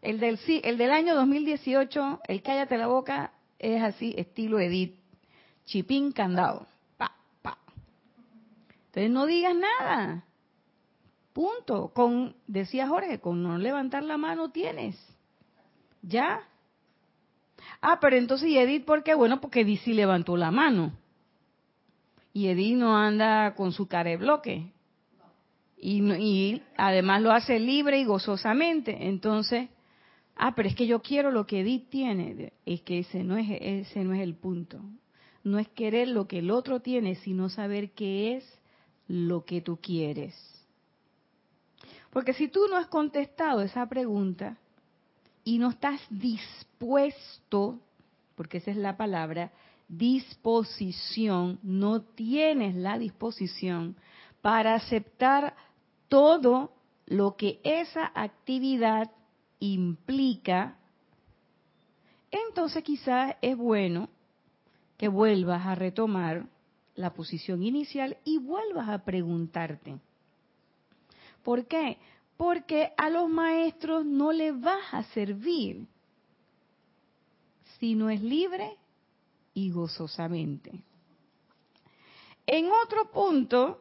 [0.00, 4.94] El del, el del año 2018, el cállate la boca, es así, estilo Edith.
[5.64, 6.68] Chipín Candado.
[6.96, 7.12] Pa,
[7.42, 7.58] pa.
[8.86, 10.24] Entonces no digas nada.
[11.32, 11.88] Punto.
[11.92, 14.96] Con, decía Jorge, con no levantar la mano tienes.
[16.00, 16.42] ¿Ya?
[17.80, 19.14] Ah, pero entonces, ¿y Edith por qué?
[19.14, 20.92] Bueno, porque Edith sí levantó la mano.
[22.32, 24.72] Y Edith no anda con su cara de bloque.
[25.76, 29.08] Y, y además lo hace libre y gozosamente.
[29.08, 29.68] Entonces,
[30.36, 32.52] ah, pero es que yo quiero lo que Edith tiene.
[32.66, 34.80] Es que ese no es, ese no es el punto.
[35.42, 38.60] No es querer lo que el otro tiene, sino saber qué es
[39.08, 40.34] lo que tú quieres.
[42.10, 44.58] Porque si tú no has contestado esa pregunta,
[45.44, 47.80] y no estás dispuesto,
[48.34, 49.52] porque esa es la palabra,
[49.90, 53.96] disposición, no tienes la disposición
[54.40, 55.54] para aceptar
[56.08, 56.72] todo
[57.06, 59.10] lo que esa actividad
[59.58, 60.78] implica,
[62.30, 64.08] entonces quizás es bueno
[64.96, 66.46] que vuelvas a retomar
[66.94, 69.98] la posición inicial y vuelvas a preguntarte.
[71.42, 71.98] ¿Por qué?
[72.40, 75.86] porque a los maestros no les vas a servir
[77.78, 78.78] si no es libre
[79.54, 80.82] y gozosamente.
[82.46, 83.80] En otro punto,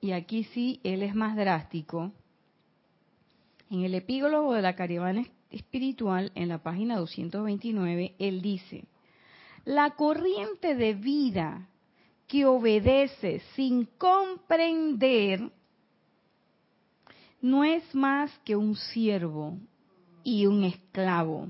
[0.00, 2.12] y aquí sí él es más drástico,
[3.70, 8.84] en el epílogo de la caravana espiritual, en la página 229, él dice,
[9.64, 11.68] la corriente de vida
[12.26, 15.50] que obedece sin comprender
[17.40, 19.58] no es más que un siervo
[20.22, 21.48] y un esclavo.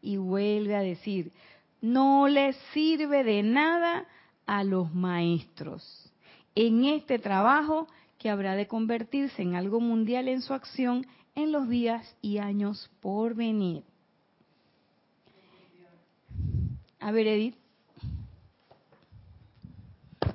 [0.00, 1.32] Y vuelve a decir,
[1.80, 4.06] no les sirve de nada
[4.46, 6.12] a los maestros
[6.54, 7.86] en este trabajo
[8.18, 11.06] que habrá de convertirse en algo mundial en su acción
[11.36, 13.84] en los días y años por venir.
[16.98, 17.56] A ver, Edith.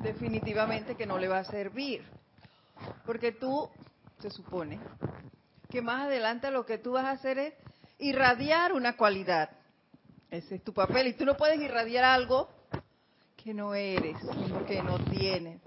[0.01, 2.03] Definitivamente que no le va a servir.
[3.05, 3.69] Porque tú,
[4.19, 4.79] se supone,
[5.69, 7.53] que más adelante lo que tú vas a hacer es
[8.03, 9.49] irradiar una cualidad.
[10.29, 11.07] Ese es tu papel.
[11.07, 12.49] Y tú no puedes irradiar algo
[13.35, 14.17] que no eres,
[14.67, 15.61] que no tienes.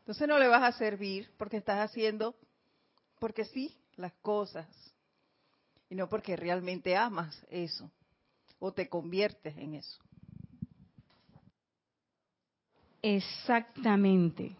[0.00, 2.34] Entonces no le vas a servir porque estás haciendo,
[3.18, 4.66] porque sí, las cosas.
[5.88, 7.90] Y no porque realmente amas eso
[8.58, 10.00] o te conviertes en eso.
[13.02, 14.56] Exactamente.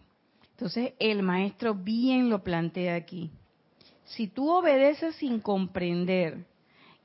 [0.51, 3.31] Entonces el maestro bien lo plantea aquí.
[4.05, 6.45] Si tú obedeces sin comprender,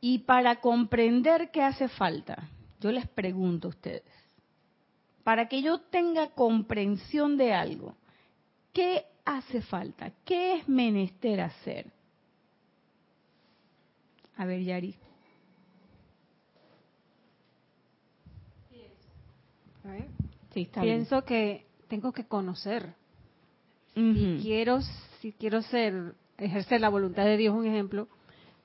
[0.01, 2.49] y para comprender qué hace falta,
[2.81, 4.03] yo les pregunto a ustedes,
[5.25, 7.95] para que yo tenga comprensión de algo,
[8.73, 10.13] ¿qué hace falta?
[10.25, 11.87] ¿Qué es menester hacer?
[14.37, 14.97] A ver, Yari.
[20.81, 22.95] Pienso que tengo que conocer
[23.95, 24.81] si quiero,
[25.21, 28.09] si quiero ser, ejercer la voluntad de Dios, un ejemplo,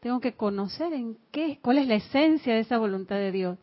[0.05, 3.57] tengo que conocer en qué, cuál es la esencia de esa voluntad de Dios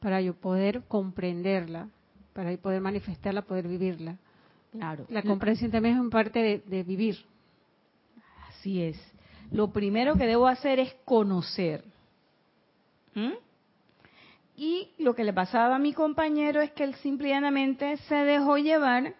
[0.00, 1.90] para yo poder comprenderla,
[2.32, 4.16] para poder manifestarla, poder vivirla.
[4.72, 5.04] Claro.
[5.10, 7.18] La comprensión también es un parte de, vivir.
[8.48, 8.96] Así es.
[9.50, 11.84] Lo primero que debo hacer es conocer.
[13.14, 13.34] ¿Mm?
[14.56, 19.14] Y lo que le pasaba a mi compañero es que él simplemente se dejó llevar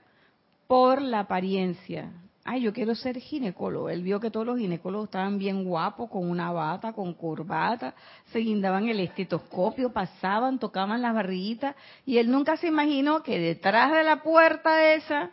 [0.66, 2.10] por la apariencia.
[2.44, 3.88] Ay, yo quiero ser ginecólogo.
[3.88, 7.94] Él vio que todos los ginecólogos estaban bien guapos, con una bata, con corbata,
[8.32, 13.92] se guindaban el estetoscopio, pasaban, tocaban las barriguitas, y él nunca se imaginó que detrás
[13.92, 15.30] de la puerta esa,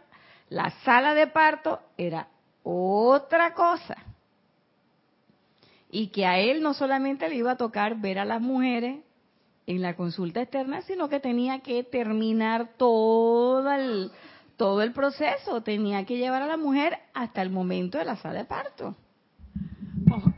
[0.50, 2.28] la sala de parto era
[2.64, 3.98] otra cosa.
[5.90, 9.02] Y que a él no solamente le iba a tocar ver a las mujeres
[9.68, 14.12] en la consulta externa, sino que tenía que terminar todo el
[14.62, 18.42] todo el proceso, tenía que llevar a la mujer hasta el momento de la sala
[18.42, 18.96] de parto.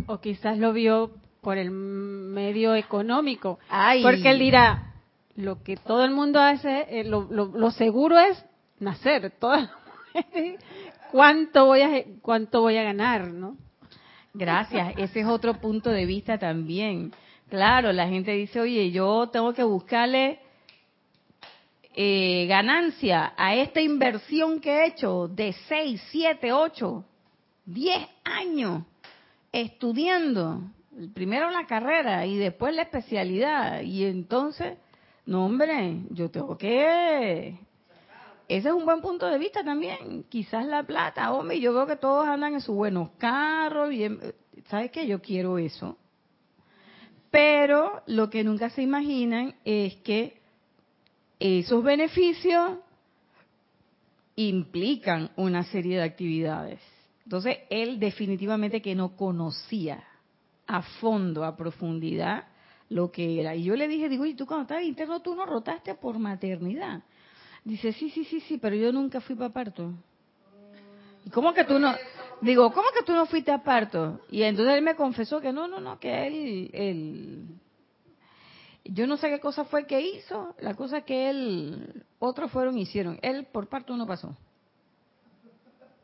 [0.08, 3.60] O, quizás lo vio por el medio económico,
[4.02, 4.94] porque él dirá,
[5.36, 8.42] lo que todo el mundo hace, eh, lo, seguro es
[8.80, 9.34] nacer,
[11.12, 13.58] ¿cuánto voy a cuánto voy a ganar, no?
[14.34, 17.12] Gracias, ese es otro punto de vista también.
[17.50, 20.40] Claro, la gente dice, oye, yo tengo que buscarle
[21.96, 27.06] eh, ganancia a esta inversión que he hecho de 6, 7, 8,
[27.66, 28.84] 10 años
[29.52, 30.62] estudiando,
[31.14, 34.78] primero la carrera y después la especialidad, y entonces,
[35.26, 37.60] no hombre, yo tengo que...
[38.48, 41.96] Ese es un buen punto de vista también, quizás la plata, hombre, yo veo que
[41.96, 44.20] todos andan en sus buenos carros, bien,
[44.68, 45.08] ¿sabes qué?
[45.08, 45.98] Yo quiero eso.
[47.32, 50.43] Pero lo que nunca se imaginan es que
[51.44, 52.80] esos beneficios
[54.38, 56.80] implican una serie de actividades.
[57.26, 60.04] Entonces, él definitivamente que no conocía
[60.68, 62.48] a fondo, a profundidad,
[62.90, 63.56] lo que era.
[63.56, 67.04] Y yo le dije, digo, y tú cuando estabas interno, tú no rotaste por maternidad.
[67.66, 69.92] Dice, sí, sí, sí, sí, pero yo nunca fui para parto.
[71.26, 71.94] ¿Y cómo que tú no?
[72.40, 74.22] Digo, ¿cómo que tú no fuiste a parto?
[74.32, 77.46] Y entonces él me confesó que no, no, no, que él, él
[78.86, 82.82] yo no sé qué cosa fue que hizo, la cosa que él, otros fueron y
[82.82, 83.18] hicieron.
[83.22, 84.36] Él por parto no pasó.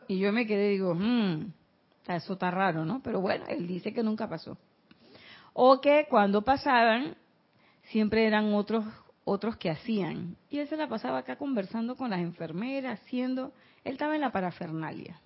[0.07, 1.51] Y yo me quedé, digo, hmm,
[2.07, 3.01] eso está raro, ¿no?
[3.03, 4.57] Pero bueno, él dice que nunca pasó.
[5.53, 7.15] O que cuando pasaban,
[7.83, 8.85] siempre eran otros
[9.29, 10.35] otros que hacían.
[10.49, 14.31] Y él se la pasaba acá conversando con las enfermeras, haciendo, él estaba en la
[14.31, 15.19] parafernalia.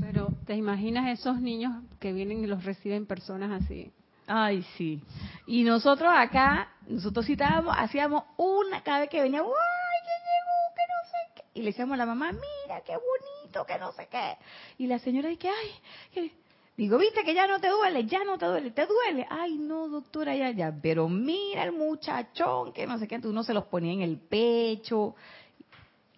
[0.00, 3.92] Pero, ¿te imaginas esos niños que vienen y los reciben personas así?
[4.32, 5.02] Ay, sí.
[5.48, 10.82] Y nosotros acá, nosotros citábamos, hacíamos una cada vez que venía, ¡ay, que llegó, que
[10.86, 11.58] no sé qué!
[11.58, 14.36] Y le decíamos a la mamá, mira, qué bonito, que no sé qué.
[14.78, 16.32] Y la señora dice, ay,
[16.76, 19.26] digo, viste que ya no te duele, ya no te duele, te duele.
[19.28, 20.72] Ay, no, doctora, ya, ya.
[20.80, 25.16] Pero mira el muchachón, que no sé qué, uno se los ponía en el pecho.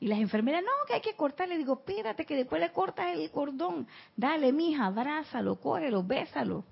[0.01, 1.57] Y las enfermeras, no, que hay que cortarle.
[1.57, 3.88] Digo, espérate, que después le cortas el cordón.
[4.14, 6.64] Dale, mija, abrázalo, cógelo, bésalo.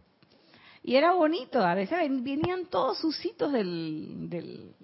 [0.82, 4.74] Y era bonito, a veces venían todos sus hitos del,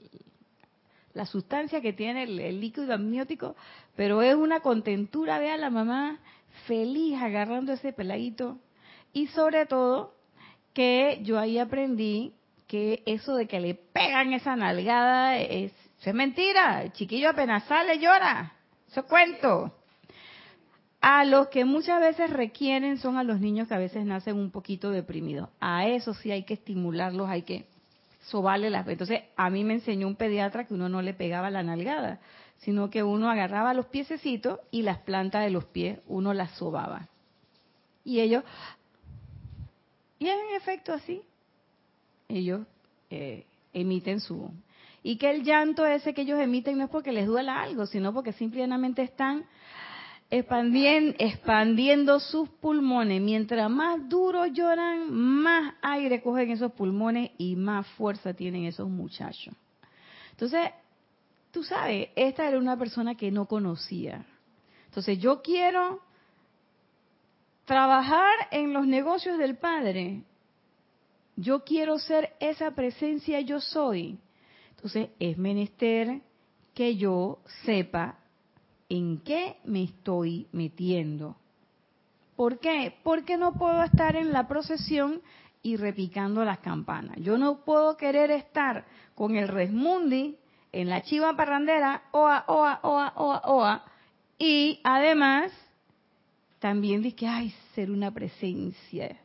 [1.14, 3.56] la sustancia que tiene el, líquido amniótico,
[3.96, 6.18] pero es una contentura ver a la mamá
[6.66, 8.58] feliz agarrando ese peladito.
[9.14, 10.14] Y sobre todo,
[10.74, 12.34] que yo ahí aprendí
[12.66, 15.72] que eso de que le pegan esa nalgada es,
[16.04, 16.82] es mentira.
[16.82, 18.52] El chiquillo apenas sale llora.
[18.86, 19.72] Eso cuento.
[21.08, 24.50] A los que muchas veces requieren son a los niños que a veces nacen un
[24.50, 25.48] poquito deprimidos.
[25.60, 27.64] A eso sí hay que estimularlos, hay que
[28.22, 28.88] sobarle las...
[28.88, 32.18] Entonces, a mí me enseñó un pediatra que uno no le pegaba la nalgada,
[32.58, 37.06] sino que uno agarraba los piececitos y las plantas de los pies uno las sobaba.
[38.04, 38.42] Y ellos...
[40.18, 41.22] Y en efecto así,
[42.26, 42.66] ellos
[43.10, 44.50] eh, emiten su...
[45.04, 48.12] Y que el llanto ese que ellos emiten no es porque les duela algo, sino
[48.12, 49.46] porque simplemente están
[50.30, 53.20] expandiendo, sus pulmones.
[53.20, 59.54] Mientras más duro lloran, más aire cogen esos pulmones y más fuerza tienen esos muchachos.
[60.32, 60.70] Entonces,
[61.52, 64.26] tú sabes, esta era una persona que no conocía.
[64.86, 66.00] Entonces, yo quiero
[67.64, 70.22] trabajar en los negocios del Padre.
[71.36, 74.18] Yo quiero ser esa presencia yo soy.
[74.70, 76.20] Entonces, es menester
[76.74, 78.18] que yo sepa
[78.88, 81.36] en qué me estoy metiendo.
[82.36, 82.94] ¿Por qué?
[83.02, 85.22] Porque no puedo estar en la procesión
[85.62, 87.16] y repicando las campanas.
[87.18, 88.84] Yo no puedo querer estar
[89.14, 90.36] con el resmundi
[90.72, 93.84] en la chiva parrandera, oa, oa, oa, oa, oa,
[94.38, 95.50] y además
[96.58, 99.18] también dice que hay ser una presencia.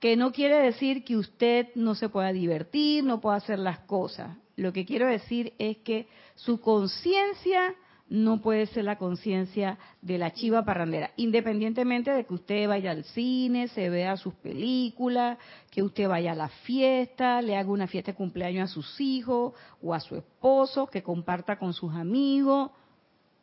[0.00, 4.36] Que no quiere decir que usted no se pueda divertir, no pueda hacer las cosas.
[4.56, 7.74] Lo que quiero decir es que su conciencia
[8.08, 13.04] no puede ser la conciencia de la chiva parrandera, independientemente de que usted vaya al
[13.04, 15.38] cine, se vea sus películas,
[15.70, 19.54] que usted vaya a la fiesta, le haga una fiesta de cumpleaños a sus hijos
[19.82, 22.70] o a su esposo, que comparta con sus amigos.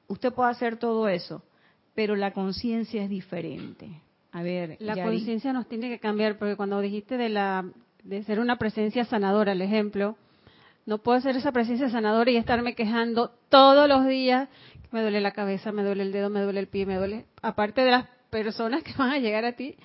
[0.07, 1.43] Usted puede hacer todo eso,
[1.95, 3.89] pero la conciencia es diferente.
[4.31, 7.65] A ver, la conciencia nos tiene que cambiar porque cuando dijiste de la
[8.03, 10.17] de ser una presencia sanadora, el ejemplo,
[10.85, 14.49] no puedo ser esa presencia sanadora y estarme quejando todos los días,
[14.91, 17.81] me duele la cabeza, me duele el dedo, me duele el pie, me duele, aparte
[17.81, 19.75] de las personas que van a llegar a ti,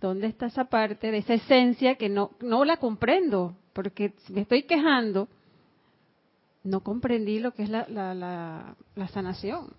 [0.00, 3.56] ¿dónde está esa parte de esa esencia que no no la comprendo?
[3.72, 5.28] Porque si me estoy quejando,
[6.64, 9.72] no comprendí lo que es la, la, la sanación.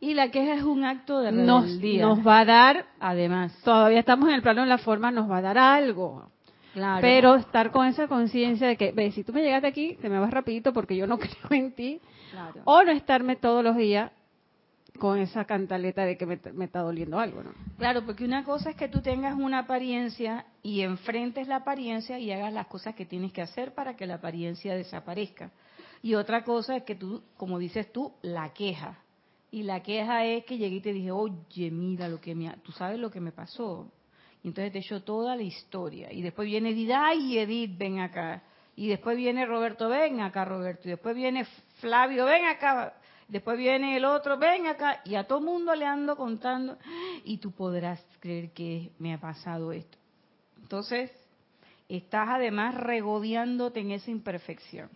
[0.00, 2.02] Y la queja es un acto de rebeldía.
[2.02, 5.38] Nos, va a dar, además, todavía estamos en el plano de la forma, nos va
[5.38, 6.30] a dar algo.
[6.78, 7.00] Claro.
[7.00, 10.20] Pero estar con esa conciencia de que, ve, si tú me llegaste aquí, te me
[10.20, 12.00] vas rapidito porque yo no creo en ti.
[12.30, 12.62] Claro.
[12.64, 14.12] O no estarme todos los días
[15.00, 17.50] con esa cantaleta de que me, me, está doliendo algo, ¿no?
[17.78, 22.30] Claro, porque una cosa es que tú tengas una apariencia y enfrentes la apariencia y
[22.30, 25.50] hagas las cosas que tienes que hacer para que la apariencia desaparezca.
[26.02, 28.98] Y otra cosa es que tú, como dices tú, la queja.
[29.50, 32.72] Y la queja es que llegué y te dije, oye, mira lo que me, tú
[32.72, 33.90] sabes lo que me pasó.
[34.48, 36.12] Entonces te echó toda la historia.
[36.12, 38.42] Y después viene Edith, ay, Edith, ven acá.
[38.76, 40.88] Y después viene Roberto, ven acá, Roberto.
[40.88, 41.44] Y después viene
[41.80, 42.94] Flavio, ven acá.
[43.28, 45.00] Después viene el otro, ven acá.
[45.04, 46.78] Y a todo mundo le ando contando.
[47.24, 49.98] Y tú podrás creer que me ha pasado esto.
[50.62, 51.10] Entonces,
[51.88, 54.88] estás además regodeándote en esa imperfección.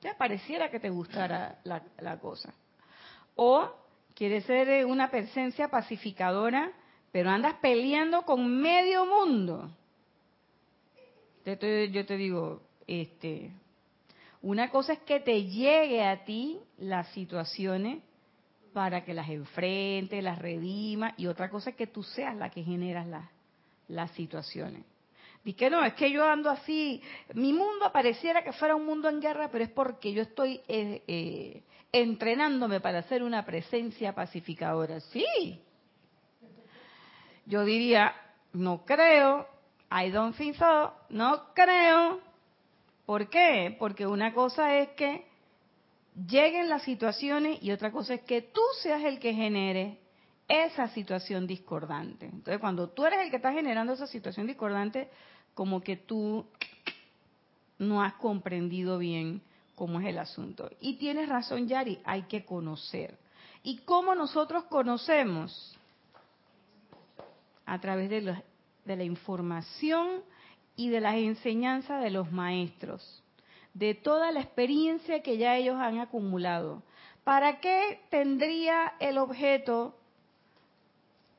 [0.00, 2.54] Ya pareciera que te gustara la, la cosa.
[3.34, 3.68] O
[4.14, 6.72] quieres ser eh, una presencia pacificadora,
[7.12, 9.70] pero andas peleando con medio mundo.
[11.44, 13.50] Te, yo te digo, este,
[14.42, 18.02] una cosa es que te llegue a ti las situaciones
[18.72, 22.62] para que las enfrente, las redima, y otra cosa es que tú seas la que
[22.62, 23.28] generas las,
[23.88, 24.84] las situaciones.
[25.56, 27.00] Que no, es que yo ando así,
[27.32, 31.02] mi mundo pareciera que fuera un mundo en guerra, pero es porque yo estoy eh,
[31.06, 35.00] eh, entrenándome para ser una presencia pacificadora.
[35.00, 35.58] Sí.
[37.48, 38.14] Yo diría,
[38.52, 39.48] no creo,
[39.90, 42.20] I don't think so, no creo.
[43.06, 43.74] ¿Por qué?
[43.78, 45.26] Porque una cosa es que
[46.26, 49.98] lleguen las situaciones y otra cosa es que tú seas el que genere
[50.46, 52.26] esa situación discordante.
[52.26, 55.08] Entonces, cuando tú eres el que está generando esa situación discordante,
[55.54, 56.46] como que tú
[57.78, 59.40] no has comprendido bien
[59.74, 60.68] cómo es el asunto.
[60.80, 63.16] Y tienes razón, Yari, hay que conocer.
[63.62, 65.77] ¿Y cómo nosotros conocemos?
[67.68, 68.42] A través de la,
[68.84, 70.22] de la información
[70.74, 73.22] y de las enseñanzas de los maestros,
[73.74, 76.82] de toda la experiencia que ya ellos han acumulado.
[77.24, 79.94] ¿Para qué tendría el objeto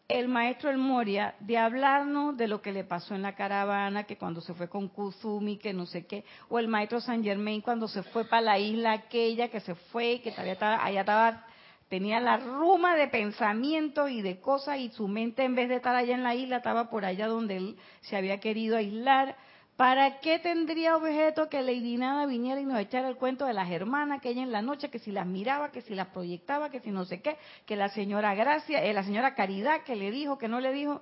[0.09, 4.17] el maestro El Moria de hablarnos de lo que le pasó en la caravana, que
[4.17, 7.87] cuando se fue con Kuzumi, que no sé qué, o el maestro San Germain cuando
[7.87, 11.45] se fue para la isla aquella, que se fue, que todavía estaba, allá estaba,
[11.89, 15.95] tenía la ruma de pensamientos y de cosas y su mente en vez de estar
[15.95, 19.35] allá en la isla estaba por allá donde él se había querido aislar
[19.79, 23.71] ¿Para qué tendría objeto que Lady Nada viniera y nos echara el cuento de las
[23.71, 26.81] hermanas que ella en la noche, que si las miraba, que si las proyectaba, que
[26.81, 30.37] si no sé qué, que la señora Gracia, eh, la señora Caridad que le dijo,
[30.37, 31.01] que no le dijo?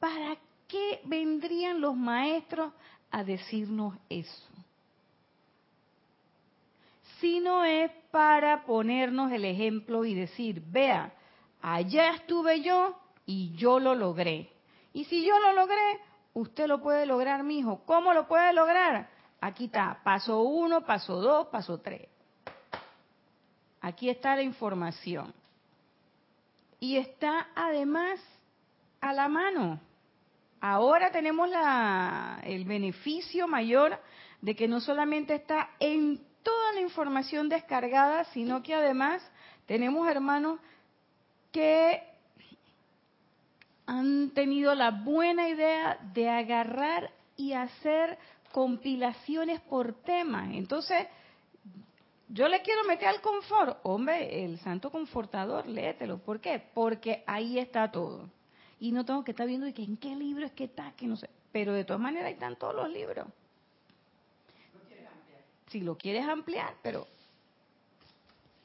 [0.00, 0.36] ¿Para
[0.66, 2.72] qué vendrían los maestros
[3.12, 4.48] a decirnos eso?
[7.20, 11.14] Si no es para ponernos el ejemplo y decir, vea,
[11.62, 12.94] allá estuve yo
[13.24, 14.52] y yo lo logré.
[14.92, 15.98] Y si yo lo logré,
[16.34, 17.82] usted lo puede lograr, mi hijo.
[17.86, 19.08] ¿Cómo lo puede lograr?
[19.40, 22.06] Aquí está, paso uno, paso dos, paso tres.
[23.80, 25.32] Aquí está la información.
[26.78, 28.20] Y está además
[29.00, 29.80] a la mano.
[30.60, 31.48] Ahora tenemos
[32.44, 33.98] el beneficio mayor
[34.42, 39.22] de que no solamente está en toda la información descargada, sino que además
[39.66, 40.60] tenemos hermanos
[41.50, 42.02] que
[43.86, 48.18] han tenido la buena idea de agarrar y hacer
[48.52, 50.54] compilaciones por tema.
[50.54, 51.06] Entonces,
[52.28, 53.78] yo le quiero meter al confort.
[53.82, 56.18] Hombre, el santo confortador, léetelo.
[56.18, 56.62] ¿Por qué?
[56.72, 58.28] Porque ahí está todo.
[58.80, 61.16] Y no tengo que estar viendo que en qué libro es que está, que no
[61.16, 61.28] sé.
[61.52, 63.26] Pero de todas maneras ahí están todos los libros.
[65.72, 67.06] Si lo quieres ampliar, pero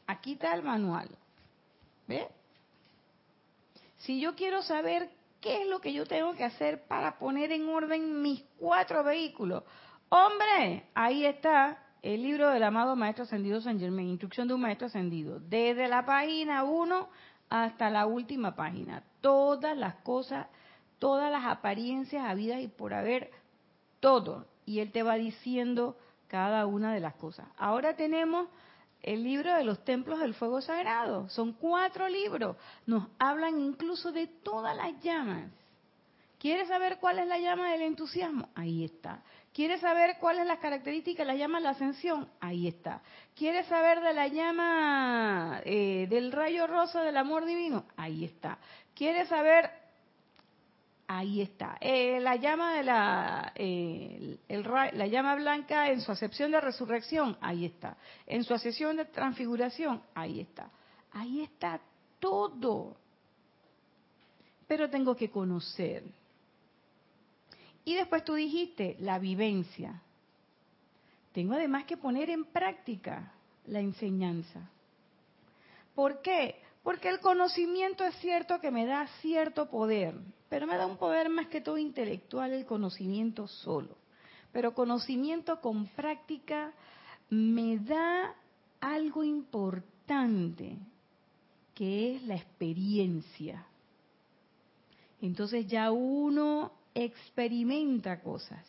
[0.08, 1.08] aquí está el manual.
[2.06, 2.28] ¿Ves?
[4.00, 7.70] Si yo quiero saber qué es lo que yo tengo que hacer para poner en
[7.70, 9.64] orden mis cuatro vehículos,
[10.10, 14.88] hombre, ahí está el libro del amado Maestro Ascendido San Germán, Instrucción de un Maestro
[14.88, 17.10] Ascendido, desde la página 1
[17.50, 19.02] hasta la última página.
[19.22, 20.48] Todas las cosas,
[21.00, 23.32] todas las apariencias habidas y por haber,
[24.02, 24.46] todo.
[24.66, 25.96] Y él te va diciendo
[26.28, 27.48] cada una de las cosas.
[27.58, 28.48] Ahora tenemos
[29.02, 31.30] el libro de los templos del fuego sagrado.
[31.30, 32.58] Son cuatro libros.
[32.86, 35.52] Nos hablan incluso de todas las llamas.
[36.40, 38.50] ¿Quieres saber cuál es la llama del entusiasmo?
[38.54, 39.24] Ahí está.
[39.54, 42.30] ¿Quieres saber cuál es la característica de la llama de la ascensión?
[42.40, 43.02] Ahí está.
[43.36, 47.86] ¿Quieres saber de la llama eh, del rayo rosa del amor divino?
[47.96, 48.60] Ahí está.
[48.94, 49.72] ¿Quieres saber?
[51.10, 51.78] Ahí está.
[51.80, 57.66] Eh, la llama de la, eh, la llama blanca en su acepción de resurrección, ahí
[57.66, 57.96] está.
[58.26, 60.70] En su acepción de transfiguración, ahí está.
[61.14, 61.80] Ahí está
[62.20, 62.98] todo.
[64.68, 66.04] Pero tengo que conocer.
[67.86, 70.02] Y después tú dijiste, la vivencia.
[71.32, 73.32] Tengo además que poner en práctica
[73.68, 74.70] la enseñanza.
[75.96, 76.67] ¿Por qué?
[76.88, 80.16] Porque el conocimiento es cierto que me da cierto poder,
[80.48, 83.98] pero me da un poder más que todo intelectual el conocimiento solo.
[84.54, 86.72] Pero conocimiento con práctica
[87.30, 88.34] me da
[88.80, 90.78] algo importante,
[91.76, 93.66] que es la experiencia.
[95.22, 98.66] Entonces ya uno experimenta cosas.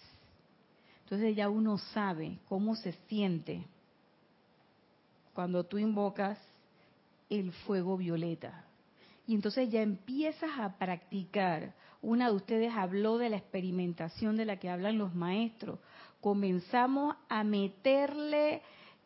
[1.05, 3.65] Entonces ya uno sabe cómo se siente
[5.35, 6.37] cuando tú invocas
[7.31, 8.65] el fuego violeta.
[9.27, 11.75] Y entonces ya empiezas a practicar.
[12.01, 15.79] Una de ustedes habló de la experimentación de la que hablan los maestros.
[16.21, 18.63] Comenzamos a meterle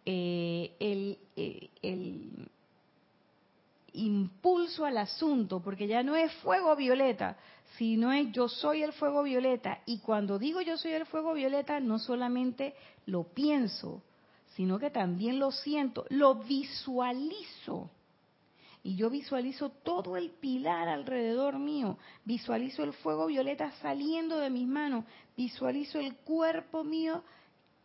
[0.07, 2.49] eh, el, eh, el
[3.95, 7.37] impulso al asunto, porque ya no es fuego violeta,
[7.77, 9.81] sino es yo soy el fuego violeta.
[9.87, 12.75] Y cuando digo yo soy el fuego violeta, no solamente
[13.07, 14.03] lo pienso,
[14.55, 17.91] sino que también lo siento, lo visualizo.
[18.85, 24.67] Y yo visualizo todo el pilar alrededor mío, visualizo el fuego violeta saliendo de mis
[24.67, 25.05] manos,
[25.37, 27.23] visualizo el cuerpo mío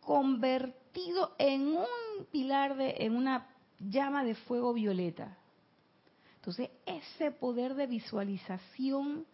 [0.00, 3.46] convertido en un pilar de, en una
[3.78, 5.36] llama de fuego violeta.
[6.36, 9.26] Entonces, ese poder de visualización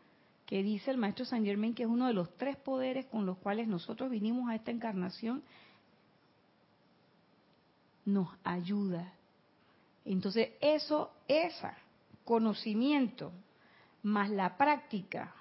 [0.46, 3.38] que dice el maestro San Germain, que es uno de los tres poderes con los
[3.38, 5.42] cuales nosotros vinimos a esta encarnación,
[8.04, 9.12] nos ayuda.
[10.04, 11.76] Entonces, eso, esa
[12.24, 13.32] conocimiento
[14.02, 15.34] más la práctica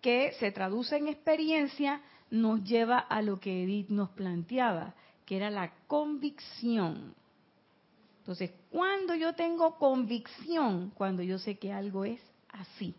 [0.00, 5.50] que se traduce en experiencia, nos lleva a lo que Edith nos planteaba, que era
[5.50, 7.14] la convicción.
[8.18, 12.20] Entonces, cuando yo tengo convicción, cuando yo sé que algo es
[12.50, 12.94] así.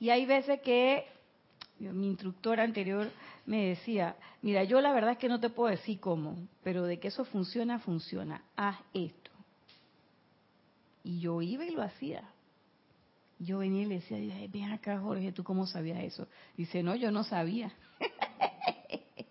[0.00, 1.06] Y hay veces que
[1.78, 3.08] mi instructor anterior
[3.46, 6.98] me decía, mira, yo la verdad es que no te puedo decir cómo, pero de
[6.98, 8.42] que eso funciona, funciona.
[8.56, 9.27] Haz esto.
[11.08, 12.22] Y yo iba y lo hacía.
[13.38, 14.18] Yo venía y le decía,
[14.52, 16.28] ven acá Jorge, ¿tú cómo sabías eso?
[16.54, 17.72] Dice, no, yo no sabía.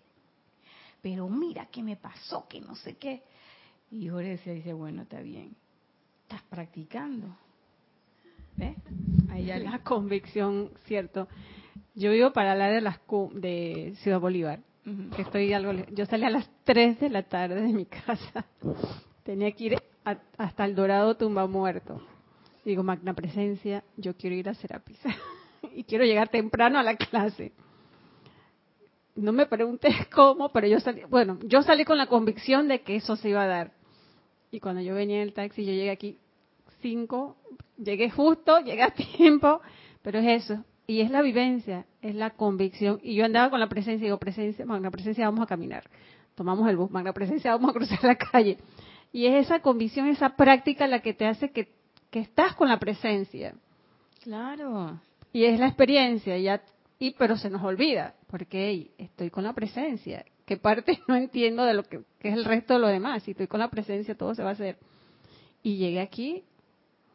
[1.02, 3.22] pero mira qué me pasó, que no sé qué.
[3.92, 5.54] Y Jorge decía, dice, bueno, está bien,
[6.22, 7.28] estás practicando.
[8.56, 8.76] ¿Ves?
[9.30, 11.28] Ahí ya la convicción, cierto.
[11.94, 12.98] Yo vivo para la de las
[13.34, 14.64] de Ciudad Bolívar,
[15.14, 18.46] que estoy algo, yo salí a las 3 de la tarde de mi casa.
[19.22, 19.87] Tenía que ir
[20.36, 22.00] hasta el Dorado Tumba Muerto.
[22.64, 24.98] Digo, magna presencia, yo quiero ir a Serapis.
[25.74, 27.52] y quiero llegar temprano a la clase
[29.18, 32.96] no me preguntes cómo, pero yo salí, bueno, yo salí con la convicción de que
[32.96, 33.72] eso se iba a dar.
[34.50, 36.18] Y cuando yo venía en el taxi, yo llegué aquí
[36.80, 37.36] cinco,
[37.76, 39.60] llegué justo, llegué a tiempo,
[40.02, 40.64] pero es eso.
[40.86, 42.98] Y es la vivencia, es la convicción.
[43.02, 45.84] Y yo andaba con la presencia, digo, presencia, magna presencia, vamos a caminar.
[46.34, 48.56] Tomamos el bus, magna presencia, vamos a cruzar la calle.
[49.12, 51.68] Y es esa convicción, esa práctica la que te hace que,
[52.10, 53.54] que estás con la presencia.
[54.22, 55.00] Claro.
[55.32, 56.62] Y es la experiencia, ya,
[56.98, 61.74] y pero se nos olvida, porque estoy con la presencia qué parte no entiendo de
[61.74, 63.22] lo que, es el resto de lo demás.
[63.22, 64.78] Si estoy con la presencia, todo se va a hacer.
[65.62, 66.42] Y llegué aquí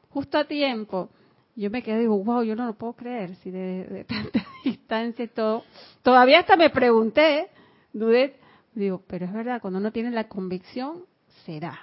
[0.10, 1.10] justo a tiempo.
[1.56, 5.26] Yo me quedé y digo, wow, yo no lo puedo creer, si de, tanta distancia
[5.26, 5.64] y todo.
[6.04, 7.48] Todavía hasta me pregunté,
[7.91, 8.36] dudé,
[8.74, 11.04] digo, pero es verdad, cuando uno tiene la convicción,
[11.46, 11.80] será.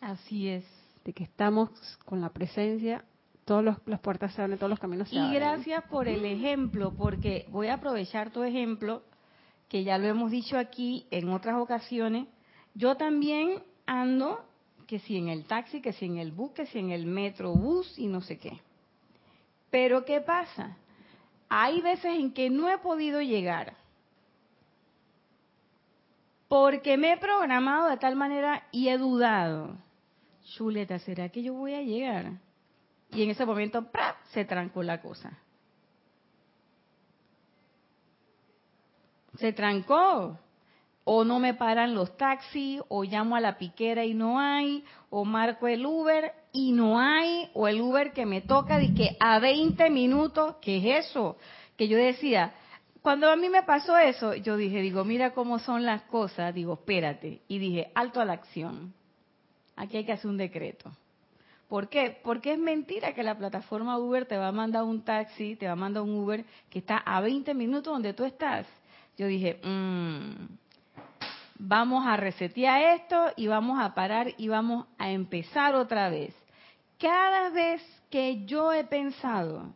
[0.00, 0.64] Así es.
[1.04, 1.70] De que estamos
[2.04, 3.04] con la presencia,
[3.44, 5.32] todas las puertas se abren, todos los caminos se abren.
[5.32, 9.02] Y gracias por el ejemplo, porque voy a aprovechar tu ejemplo
[9.68, 12.26] que ya lo hemos dicho aquí en otras ocasiones,
[12.74, 14.44] yo también ando,
[14.86, 17.98] que si en el taxi, que si en el bus, que si en el metrobús
[17.98, 18.60] y no sé qué.
[19.70, 20.76] Pero ¿qué pasa?
[21.50, 23.74] Hay veces en que no he podido llegar
[26.48, 29.76] porque me he programado de tal manera y he dudado.
[30.56, 32.32] Chuleta, ¿será que yo voy a llegar?
[33.10, 33.86] Y en ese momento
[34.32, 35.38] se trancó la cosa.
[39.38, 40.38] se trancó.
[41.10, 45.24] o no me paran los taxis, o llamo a la piquera y no hay, o
[45.24, 49.38] marco el Uber y no hay, o el Uber que me toca de que a
[49.38, 51.38] 20 minutos, ¿qué es eso?
[51.78, 52.52] Que yo decía,
[53.08, 56.74] cuando a mí me pasó eso, yo dije, digo, mira cómo son las cosas, digo,
[56.74, 58.92] espérate, y dije, alto a la acción.
[59.76, 60.92] Aquí hay que hacer un decreto.
[61.68, 62.20] ¿Por qué?
[62.22, 65.72] Porque es mentira que la plataforma Uber te va a mandar un taxi, te va
[65.72, 68.66] a mandar un Uber que está a 20 minutos donde tú estás.
[69.16, 70.44] Yo dije, mmm,
[71.60, 76.34] vamos a resetear esto y vamos a parar y vamos a empezar otra vez.
[76.98, 77.80] Cada vez
[78.10, 79.72] que yo he pensado,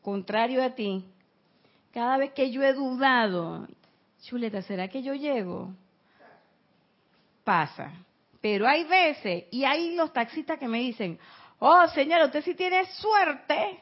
[0.00, 1.04] contrario a ti,
[1.92, 3.66] cada vez que yo he dudado,
[4.22, 5.72] chuleta, ¿será que yo llego?
[7.44, 7.92] Pasa.
[8.40, 11.18] Pero hay veces, y hay los taxistas que me dicen,
[11.58, 13.80] oh señor, usted sí tiene suerte,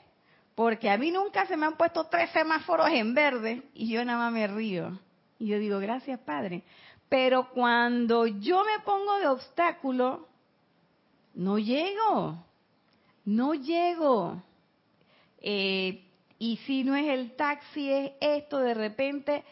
[0.54, 4.18] porque a mí nunca se me han puesto tres semáforos en verde, y yo nada
[4.18, 4.98] más me río.
[5.38, 6.62] Y yo digo, gracias Padre.
[7.08, 10.26] Pero cuando yo me pongo de obstáculo,
[11.34, 12.42] no llego,
[13.24, 14.42] no llego.
[15.38, 16.05] Eh,
[16.38, 19.44] y si no es el taxi, es esto, de repente,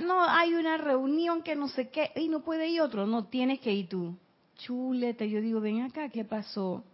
[0.00, 3.60] no, hay una reunión que no sé qué, y no puede ir otro, no, tienes
[3.60, 4.16] que ir tú.
[4.56, 6.84] Chuleta, yo digo, ven acá, ¿qué pasó?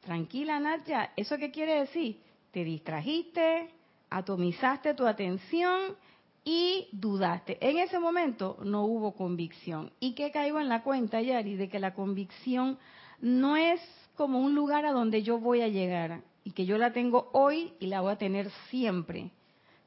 [0.00, 2.20] Tranquila, Nadia, ¿eso qué quiere decir?
[2.50, 3.70] Te distrajiste,
[4.10, 5.96] atomizaste tu atención
[6.44, 7.58] y dudaste.
[7.60, 9.92] En ese momento no hubo convicción.
[10.00, 11.56] ¿Y qué caigo en la cuenta, Yari?
[11.56, 12.78] De que la convicción
[13.20, 13.80] no es
[14.16, 17.74] como un lugar a donde yo voy a llegar y que yo la tengo hoy
[17.78, 19.30] y la voy a tener siempre.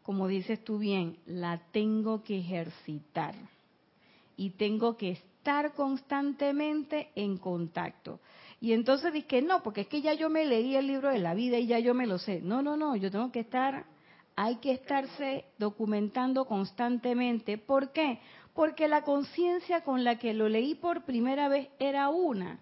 [0.03, 3.34] Como dices tú bien, la tengo que ejercitar
[4.38, 8.20] y tengo que estar constantemente en contacto.
[8.59, 11.34] Y entonces dije, no, porque es que ya yo me leí el libro de la
[11.34, 12.41] vida y ya yo me lo sé.
[12.41, 13.88] No, no, no, yo tengo que estar
[14.36, 17.57] hay que estarse documentando constantemente.
[17.57, 18.20] ¿Por qué?
[18.53, 22.59] Porque la conciencia con la que lo leí por primera vez era una.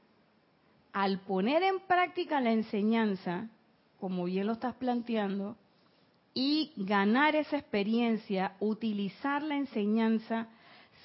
[0.93, 3.49] Al poner en práctica la enseñanza,
[3.99, 5.57] como bien lo estás planteando,
[6.33, 10.47] y ganar esa experiencia, utilizar la enseñanza,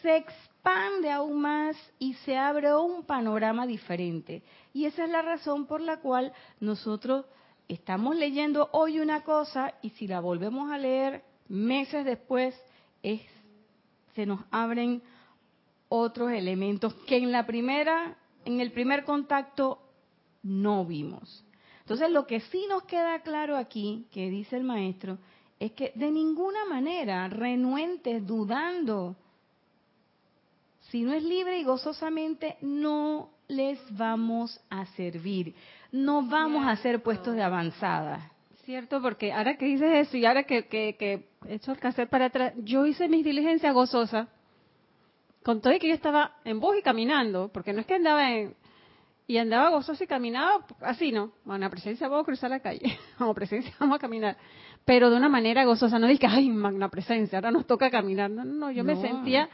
[0.03, 4.42] se expande aún más y se abre un panorama diferente.
[4.72, 7.24] Y esa es la razón por la cual nosotros
[7.68, 12.55] estamos leyendo hoy una cosa y si la volvemos a leer meses después,
[13.03, 13.22] es,
[14.14, 15.03] se nos abren
[15.88, 19.80] otros elementos que en la primera, en el primer contacto
[20.42, 21.43] no vimos.
[21.85, 25.18] Entonces, lo que sí nos queda claro aquí, que dice el maestro,
[25.61, 29.16] es que de ninguna manera, renuentes, dudando,
[30.91, 35.55] si no es libre y gozosamente, no les vamos a servir
[35.95, 38.32] no vamos a ser puestos de avanzada.
[38.64, 42.11] Cierto, porque ahora que dices eso y ahora que, que, que he hecho el cassette
[42.11, 44.26] para atrás, yo hice mis diligencias gozosas,
[45.45, 48.32] con todo y que yo estaba en voz y caminando, porque no es que andaba
[48.32, 48.57] en,
[49.27, 51.33] y andaba gozoso y caminaba así, ¿no?
[51.45, 54.37] Bueno, presencia vamos a cruzar la calle, vamos presencia vamos a caminar,
[54.85, 58.45] pero de una manera gozosa, no dije, ay, magna presencia, ahora nos toca caminar, no,
[58.45, 59.49] no, yo me sentía,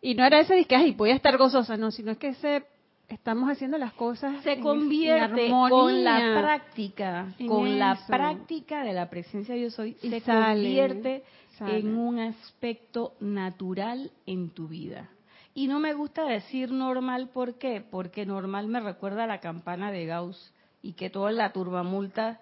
[0.00, 2.28] y no era ese de que, ay, voy a estar gozosa, no, sino es que
[2.28, 2.66] ese
[3.08, 9.54] estamos haciendo las cosas se convierte con la práctica con la práctica de la presencia
[9.56, 11.22] yo soy se convierte
[11.60, 15.10] en un aspecto natural en tu vida
[15.54, 17.84] y no me gusta decir normal ¿por qué?
[17.88, 20.52] porque normal me recuerda a la campana de Gauss
[20.82, 22.40] y que toda la turbamulta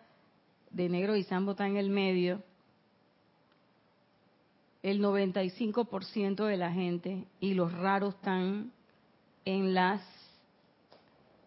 [0.70, 2.42] de negro y sambo está en el medio
[4.82, 8.72] el 95% de la gente y los raros están
[9.44, 10.02] en las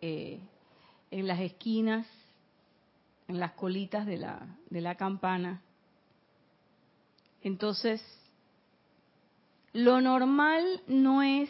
[0.02, 0.40] eh,
[1.12, 2.06] en las esquinas,
[3.28, 5.62] en las colitas de la, de la campana.
[7.42, 8.02] Entonces,
[9.76, 11.50] lo normal no es,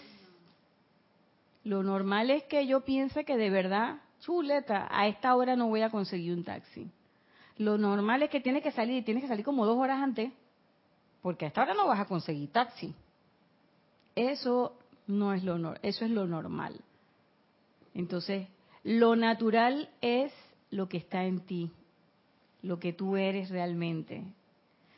[1.64, 5.84] lo normal es que yo piense que de verdad, chuleta, a esta hora no voy
[5.84, 6.90] a conseguir un taxi.
[7.58, 10.32] Lo normal es que tiene que salir, tiene que salir como dos horas antes,
[11.22, 12.96] porque a esta hora no vas a conseguir taxi.
[14.16, 16.82] Eso no es lo, eso es lo normal.
[17.94, 18.48] Entonces,
[18.84, 20.34] lo natural es
[20.72, 21.70] lo que está en ti,
[22.64, 24.24] lo que tú eres realmente.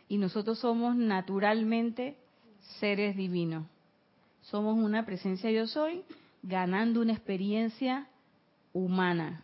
[0.08, 2.16] Y nosotros somos naturalmente
[2.80, 3.66] seres divinos.
[4.42, 6.04] Somos una presencia yo soy
[6.44, 8.08] ganando una experiencia
[8.74, 9.44] humana.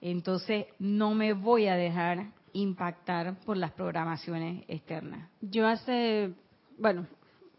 [0.00, 5.28] Entonces no me voy a dejar impactar por las programaciones externas.
[5.40, 6.32] Yo hace,
[6.78, 7.06] bueno,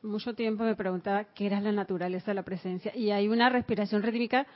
[0.02, 4.02] mucho tiempo me preguntaba qué era la naturaleza de la presencia y hay una respiración
[4.02, 4.48] rítmica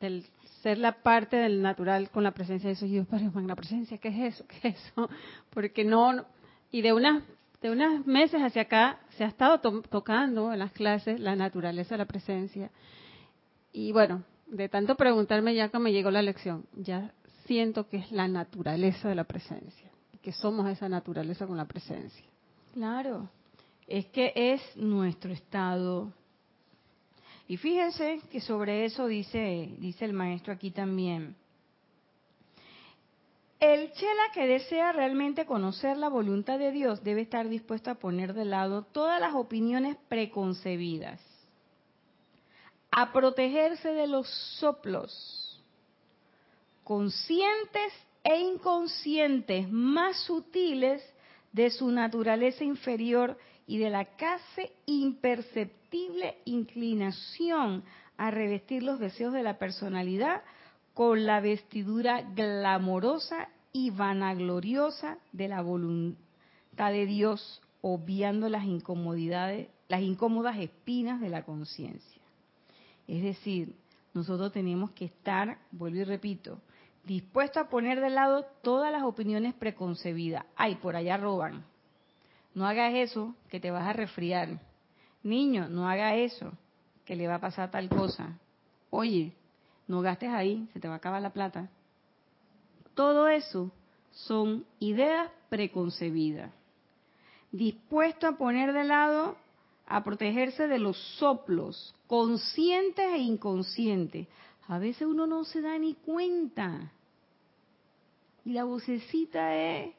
[0.00, 0.24] del
[0.62, 4.08] ser la parte del natural con la presencia de esos yo, pero la presencia, ¿qué
[4.08, 4.46] es eso?
[4.48, 5.10] ¿Qué es eso?
[5.50, 6.24] Porque no,
[6.70, 7.22] y de una,
[7.64, 11.98] de unos meses hacia acá se ha estado tocando en las clases la naturaleza de
[11.98, 12.70] la presencia.
[13.72, 17.14] Y bueno, de tanto preguntarme ya que me llegó la lección, ya
[17.46, 19.90] siento que es la naturaleza de la presencia,
[20.20, 22.26] que somos esa naturaleza con la presencia.
[22.74, 23.30] Claro,
[23.86, 26.12] es que es nuestro estado.
[27.48, 31.34] Y fíjense que sobre eso dice, dice el maestro aquí también.
[33.64, 38.34] El chela que desea realmente conocer la voluntad de Dios debe estar dispuesto a poner
[38.34, 41.18] de lado todas las opiniones preconcebidas,
[42.90, 45.64] a protegerse de los soplos,
[46.82, 47.90] conscientes
[48.22, 51.02] e inconscientes más sutiles
[51.52, 57.82] de su naturaleza inferior y de la casi imperceptible inclinación
[58.18, 60.42] a revestir los deseos de la personalidad
[60.94, 70.02] con la vestidura glamorosa y vanagloriosa de la voluntad de Dios, obviando las incomodidades, las
[70.02, 72.22] incómodas espinas de la conciencia.
[73.08, 73.74] Es decir,
[74.14, 76.60] nosotros tenemos que estar, vuelvo y repito,
[77.04, 80.46] dispuestos a poner de lado todas las opiniones preconcebidas.
[80.54, 81.64] Ay, por allá roban.
[82.54, 84.60] No hagas eso, que te vas a resfriar.
[85.24, 86.52] Niño, no haga eso,
[87.04, 88.38] que le va a pasar tal cosa.
[88.90, 89.32] Oye,
[89.86, 91.68] no gastes ahí, se te va a acabar la plata.
[92.94, 93.70] Todo eso
[94.12, 96.52] son ideas preconcebidas.
[97.52, 99.36] Dispuesto a poner de lado,
[99.86, 104.26] a protegerse de los soplos, conscientes e inconscientes.
[104.68, 106.92] A veces uno no se da ni cuenta.
[108.44, 109.94] Y la vocecita es...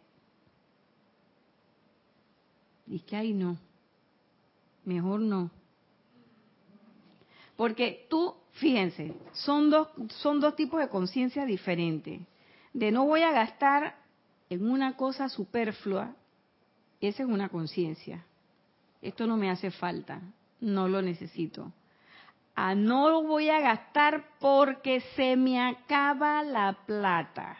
[2.85, 3.57] Dice que ahí no.
[4.83, 5.49] Mejor no.
[7.55, 12.21] Porque tú Fíjense, son dos, son dos tipos de conciencia diferentes.
[12.73, 13.95] De no voy a gastar
[14.49, 16.15] en una cosa superflua,
[17.01, 18.23] esa es una conciencia.
[19.01, 20.21] Esto no me hace falta,
[20.61, 21.71] no lo necesito.
[22.55, 27.57] A no lo voy a gastar porque se me acaba la plata.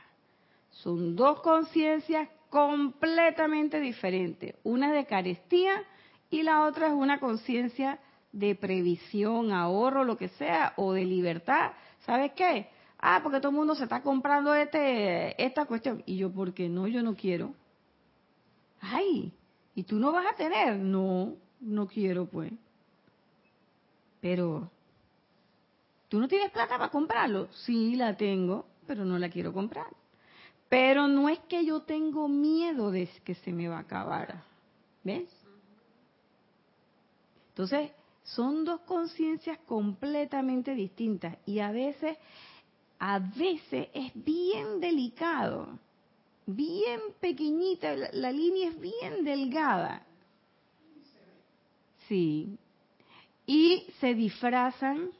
[0.69, 4.55] Son dos conciencias completamente diferentes.
[4.63, 5.83] Una de carestía
[6.29, 7.99] y la otra es una conciencia
[8.35, 11.71] de previsión, ahorro, lo que sea, o de libertad.
[12.05, 12.67] ¿Sabes qué?
[12.99, 16.03] Ah, porque todo el mundo se está comprando este, esta cuestión.
[16.05, 16.85] Y yo, ¿por qué no?
[16.87, 17.53] Yo no quiero.
[18.81, 19.31] Ay,
[19.73, 20.75] ¿y tú no vas a tener?
[20.75, 22.51] No, no quiero, pues.
[24.19, 24.69] Pero,
[26.09, 27.47] ¿tú no tienes plata para comprarlo?
[27.65, 29.87] Sí, la tengo, pero no la quiero comprar.
[30.67, 34.43] Pero no es que yo tengo miedo de que se me va a acabar.
[35.05, 35.29] ¿Ves?
[37.49, 37.91] Entonces,
[38.25, 42.17] son dos conciencias completamente distintas y a veces,
[42.99, 45.77] a veces es bien delicado,
[46.47, 50.03] bien pequeñita, la, línea es bien delgada.
[52.07, 52.57] Sí.
[53.45, 55.11] Y se disfrazan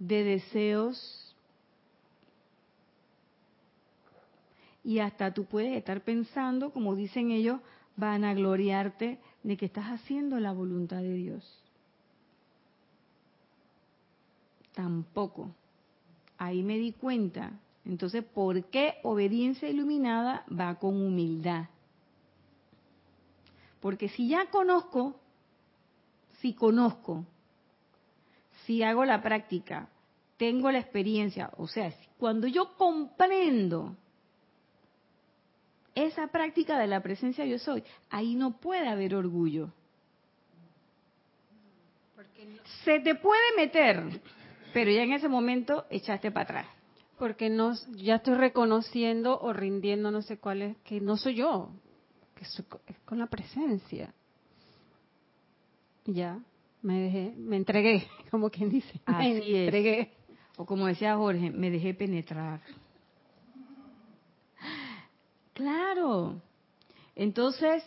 [0.00, 1.36] de deseos
[4.82, 7.60] y hasta tú puedes estar pensando, como dicen ellos,
[7.94, 11.61] van a gloriarte de que estás haciendo la voluntad de Dios.
[14.74, 15.54] Tampoco.
[16.38, 17.52] Ahí me di cuenta.
[17.84, 21.66] Entonces, ¿por qué obediencia iluminada va con humildad?
[23.80, 25.16] Porque si ya conozco,
[26.40, 27.24] si conozco,
[28.64, 29.88] si hago la práctica,
[30.36, 33.96] tengo la experiencia, o sea, cuando yo comprendo
[35.94, 39.72] esa práctica de la presencia yo soy, ahí no puede haber orgullo.
[42.84, 44.20] Se te puede meter
[44.72, 46.66] pero ya en ese momento echaste para atrás.
[47.18, 51.70] Porque no, ya estoy reconociendo o rindiendo, no sé cuál es, que no soy yo,
[52.34, 52.64] que es
[53.04, 54.12] con la presencia.
[56.04, 56.40] Ya,
[56.82, 59.00] me dejé, me entregué, como quien dice.
[59.06, 60.12] Así me entregué.
[60.56, 62.60] O como decía Jorge, me dejé penetrar.
[65.54, 66.40] Claro.
[67.14, 67.84] Entonces,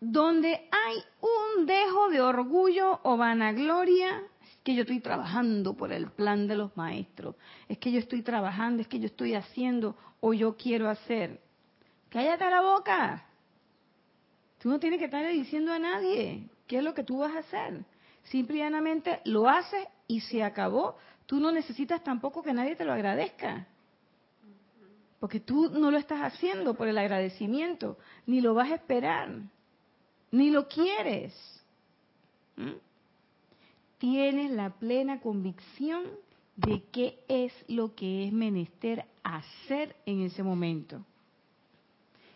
[0.00, 4.22] donde hay un dejo de orgullo o vanagloria,
[4.64, 7.36] que yo estoy trabajando por el plan de los maestros,
[7.68, 11.38] es que yo estoy trabajando, es que yo estoy haciendo o yo quiero hacer.
[12.08, 13.26] Cállate la boca.
[14.58, 17.40] Tú no tienes que estar diciendo a nadie qué es lo que tú vas a
[17.40, 17.84] hacer.
[18.24, 20.96] Simplemente lo haces y se acabó.
[21.26, 23.66] Tú no necesitas tampoco que nadie te lo agradezca.
[25.20, 29.30] Porque tú no lo estás haciendo por el agradecimiento, ni lo vas a esperar,
[30.30, 31.34] ni lo quieres.
[34.04, 36.04] Tienes la plena convicción
[36.56, 41.02] de qué es lo que es menester hacer en ese momento.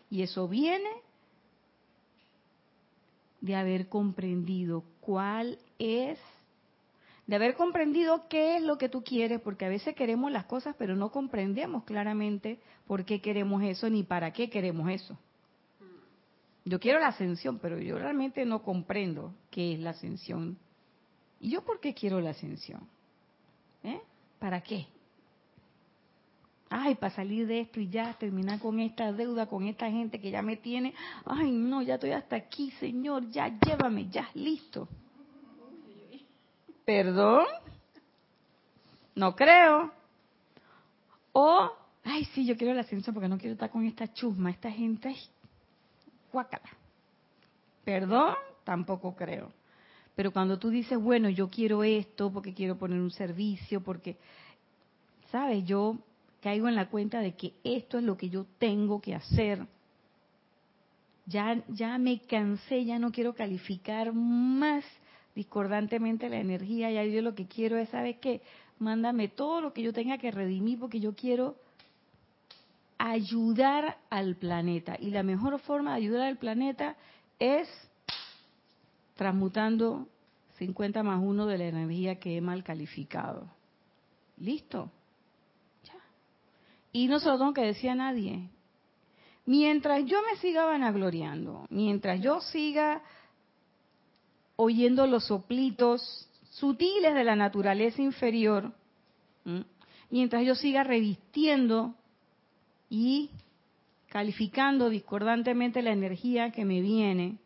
[0.09, 0.89] Y eso viene
[3.39, 6.17] de haber comprendido cuál es,
[7.27, 10.75] de haber comprendido qué es lo que tú quieres, porque a veces queremos las cosas,
[10.75, 12.57] pero no comprendemos claramente
[12.87, 15.19] por qué queremos eso ni para qué queremos eso.
[16.65, 20.57] Yo quiero la ascensión, pero yo realmente no comprendo qué es la ascensión.
[21.39, 22.81] ¿Y yo por qué quiero la ascensión?
[23.83, 24.01] ¿Eh?
[24.39, 24.87] ¿Para qué?
[26.69, 30.29] Ay, para salir de esto y ya terminar con esta deuda, con esta gente que
[30.29, 30.93] ya me tiene.
[31.25, 34.87] Ay, no, ya estoy hasta aquí, Señor, ya llévame, ya, listo.
[36.85, 37.45] ¿Perdón?
[39.15, 39.91] No creo.
[41.31, 41.71] O,
[42.03, 45.15] ay, sí, yo quiero la ascensión porque no quiero estar con esta chusma, esta gente,
[46.31, 46.69] guácala.
[47.83, 48.35] ¿Perdón?
[48.63, 49.51] Tampoco creo.
[50.19, 54.17] Pero cuando tú dices, bueno, yo quiero esto porque quiero poner un servicio, porque,
[55.31, 55.63] ¿sabes?
[55.63, 55.97] Yo
[56.41, 59.65] caigo en la cuenta de que esto es lo que yo tengo que hacer.
[61.25, 64.83] Ya, ya me cansé, ya no quiero calificar más
[65.35, 68.41] discordantemente la energía, ya yo lo que quiero es, ¿sabes qué?
[68.77, 71.55] Mándame todo lo que yo tenga que redimir porque yo quiero
[72.97, 74.97] ayudar al planeta.
[74.99, 76.97] Y la mejor forma de ayudar al planeta
[77.39, 77.69] es
[79.19, 80.07] transmutando
[80.59, 83.49] 50 más 1 de la energía que he mal calificado.
[84.37, 84.89] ¿Listo?
[86.93, 88.49] Y no se lo tengo que decir a nadie.
[89.45, 93.01] Mientras yo me siga vanagloriando, mientras yo siga
[94.55, 98.71] oyendo los soplitos sutiles de la naturaleza inferior,
[100.09, 101.93] mientras yo siga revistiendo
[102.89, 103.31] y
[104.07, 107.37] calificando discordantemente la energía que me viene,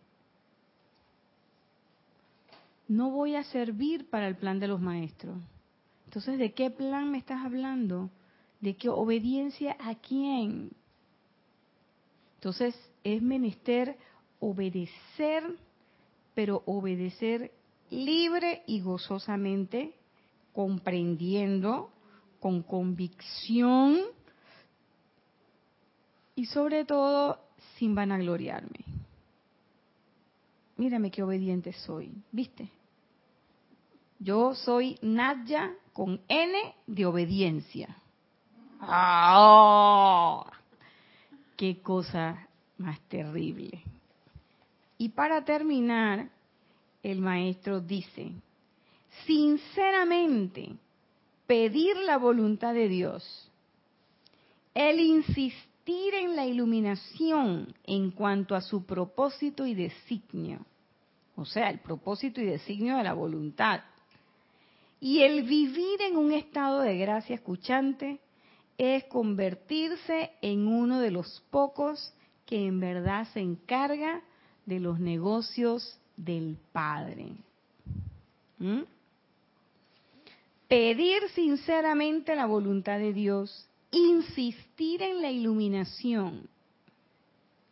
[2.93, 5.37] no voy a servir para el plan de los maestros.
[6.05, 8.11] Entonces, ¿de qué plan me estás hablando?
[8.61, 10.71] ¿De qué obediencia a quién?
[12.35, 13.97] Entonces es menester
[14.39, 15.43] obedecer,
[16.35, 17.51] pero obedecer
[17.89, 19.95] libre y gozosamente,
[20.53, 21.89] comprendiendo,
[22.39, 23.97] con convicción
[26.35, 27.39] y sobre todo
[27.77, 28.85] sin vanagloriarme.
[30.77, 32.69] Mírame qué obediente soy, ¿viste?
[34.19, 37.95] Yo soy Nadja con N de obediencia.
[38.81, 40.45] ¡Oh!
[41.55, 42.47] ¡Qué cosa
[42.77, 43.83] más terrible!
[44.97, 46.29] Y para terminar,
[47.01, 48.31] el maestro dice,
[49.25, 50.75] sinceramente,
[51.47, 53.49] pedir la voluntad de Dios,
[54.73, 60.59] el insistir en la iluminación en cuanto a su propósito y designio,
[61.35, 63.81] o sea, el propósito y designio de la voluntad,
[65.03, 68.21] y el vivir en un estado de gracia escuchante,
[68.77, 72.13] es convertirse en uno de los pocos
[72.45, 74.21] que en verdad se encarga
[74.65, 77.33] de los negocios del Padre.
[78.59, 78.83] ¿Mm?
[80.69, 86.47] Pedir sinceramente la voluntad de Dios, insistir en la iluminación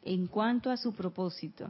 [0.03, 1.69] en cuanto a su propósito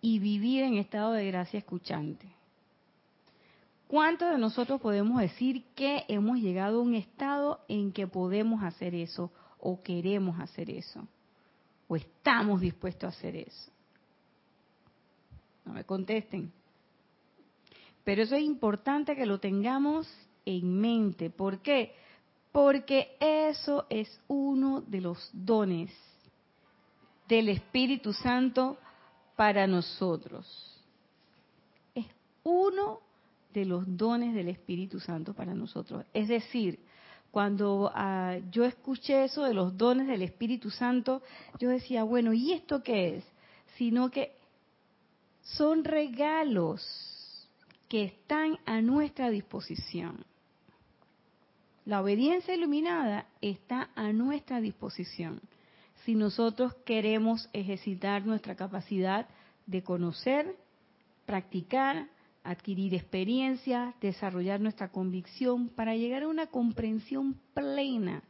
[0.00, 2.39] y vivir en estado de gracia escuchante.
[3.90, 8.94] ¿Cuántos de nosotros podemos decir que hemos llegado a un estado en que podemos hacer
[8.94, 11.08] eso o queremos hacer eso?
[11.88, 13.72] ¿O estamos dispuestos a hacer eso?
[15.64, 16.52] No me contesten.
[18.04, 20.08] Pero eso es importante que lo tengamos
[20.44, 21.28] en mente.
[21.28, 21.92] ¿Por qué?
[22.52, 25.90] Porque eso es uno de los dones
[27.26, 28.78] del Espíritu Santo
[29.34, 30.46] para nosotros.
[31.92, 32.06] Es
[32.44, 33.09] uno de
[33.54, 36.04] los dones del Espíritu Santo para nosotros.
[36.14, 36.80] Es decir,
[37.30, 41.22] cuando ah, yo escuché eso de los dones del Espíritu Santo,
[41.58, 43.24] yo decía, bueno, ¿y esto qué es?
[43.76, 44.32] Sino que
[45.42, 47.46] son regalos
[47.88, 50.24] que están a nuestra disposición.
[51.84, 55.40] La obediencia iluminada está a nuestra disposición
[56.04, 59.28] si nosotros queremos ejercitar nuestra capacidad
[59.66, 60.56] de conocer,
[61.26, 62.08] practicar,
[62.42, 68.22] adquirir experiencia, desarrollar nuestra convicción para llegar a una comprensión plena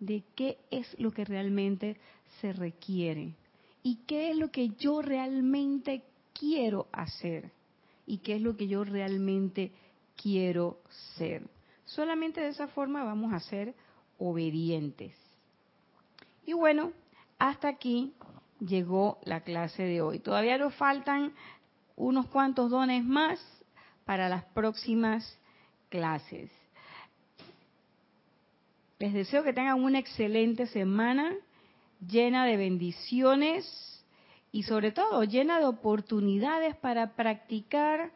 [0.00, 1.96] de qué es lo que realmente
[2.40, 3.34] se requiere
[3.82, 6.02] y qué es lo que yo realmente
[6.38, 7.50] quiero hacer
[8.06, 9.72] y qué es lo que yo realmente
[10.20, 10.80] quiero
[11.16, 11.48] ser.
[11.84, 13.74] Solamente de esa forma vamos a ser
[14.18, 15.14] obedientes.
[16.44, 16.92] Y bueno,
[17.38, 18.12] hasta aquí
[18.60, 20.18] llegó la clase de hoy.
[20.18, 21.32] Todavía nos faltan
[21.96, 23.40] unos cuantos dones más
[24.04, 25.38] para las próximas
[25.88, 26.50] clases.
[28.98, 31.34] Les deseo que tengan una excelente semana
[32.06, 34.04] llena de bendiciones
[34.52, 38.12] y sobre todo llena de oportunidades para practicar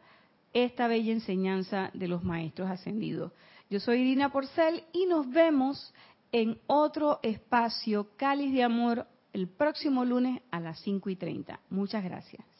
[0.53, 3.31] esta bella enseñanza de los maestros ascendidos.
[3.69, 5.93] Yo soy Irina Porcel y nos vemos
[6.31, 11.59] en otro espacio Cáliz de Amor el próximo lunes a las 5 y 30.
[11.69, 12.50] Muchas gracias.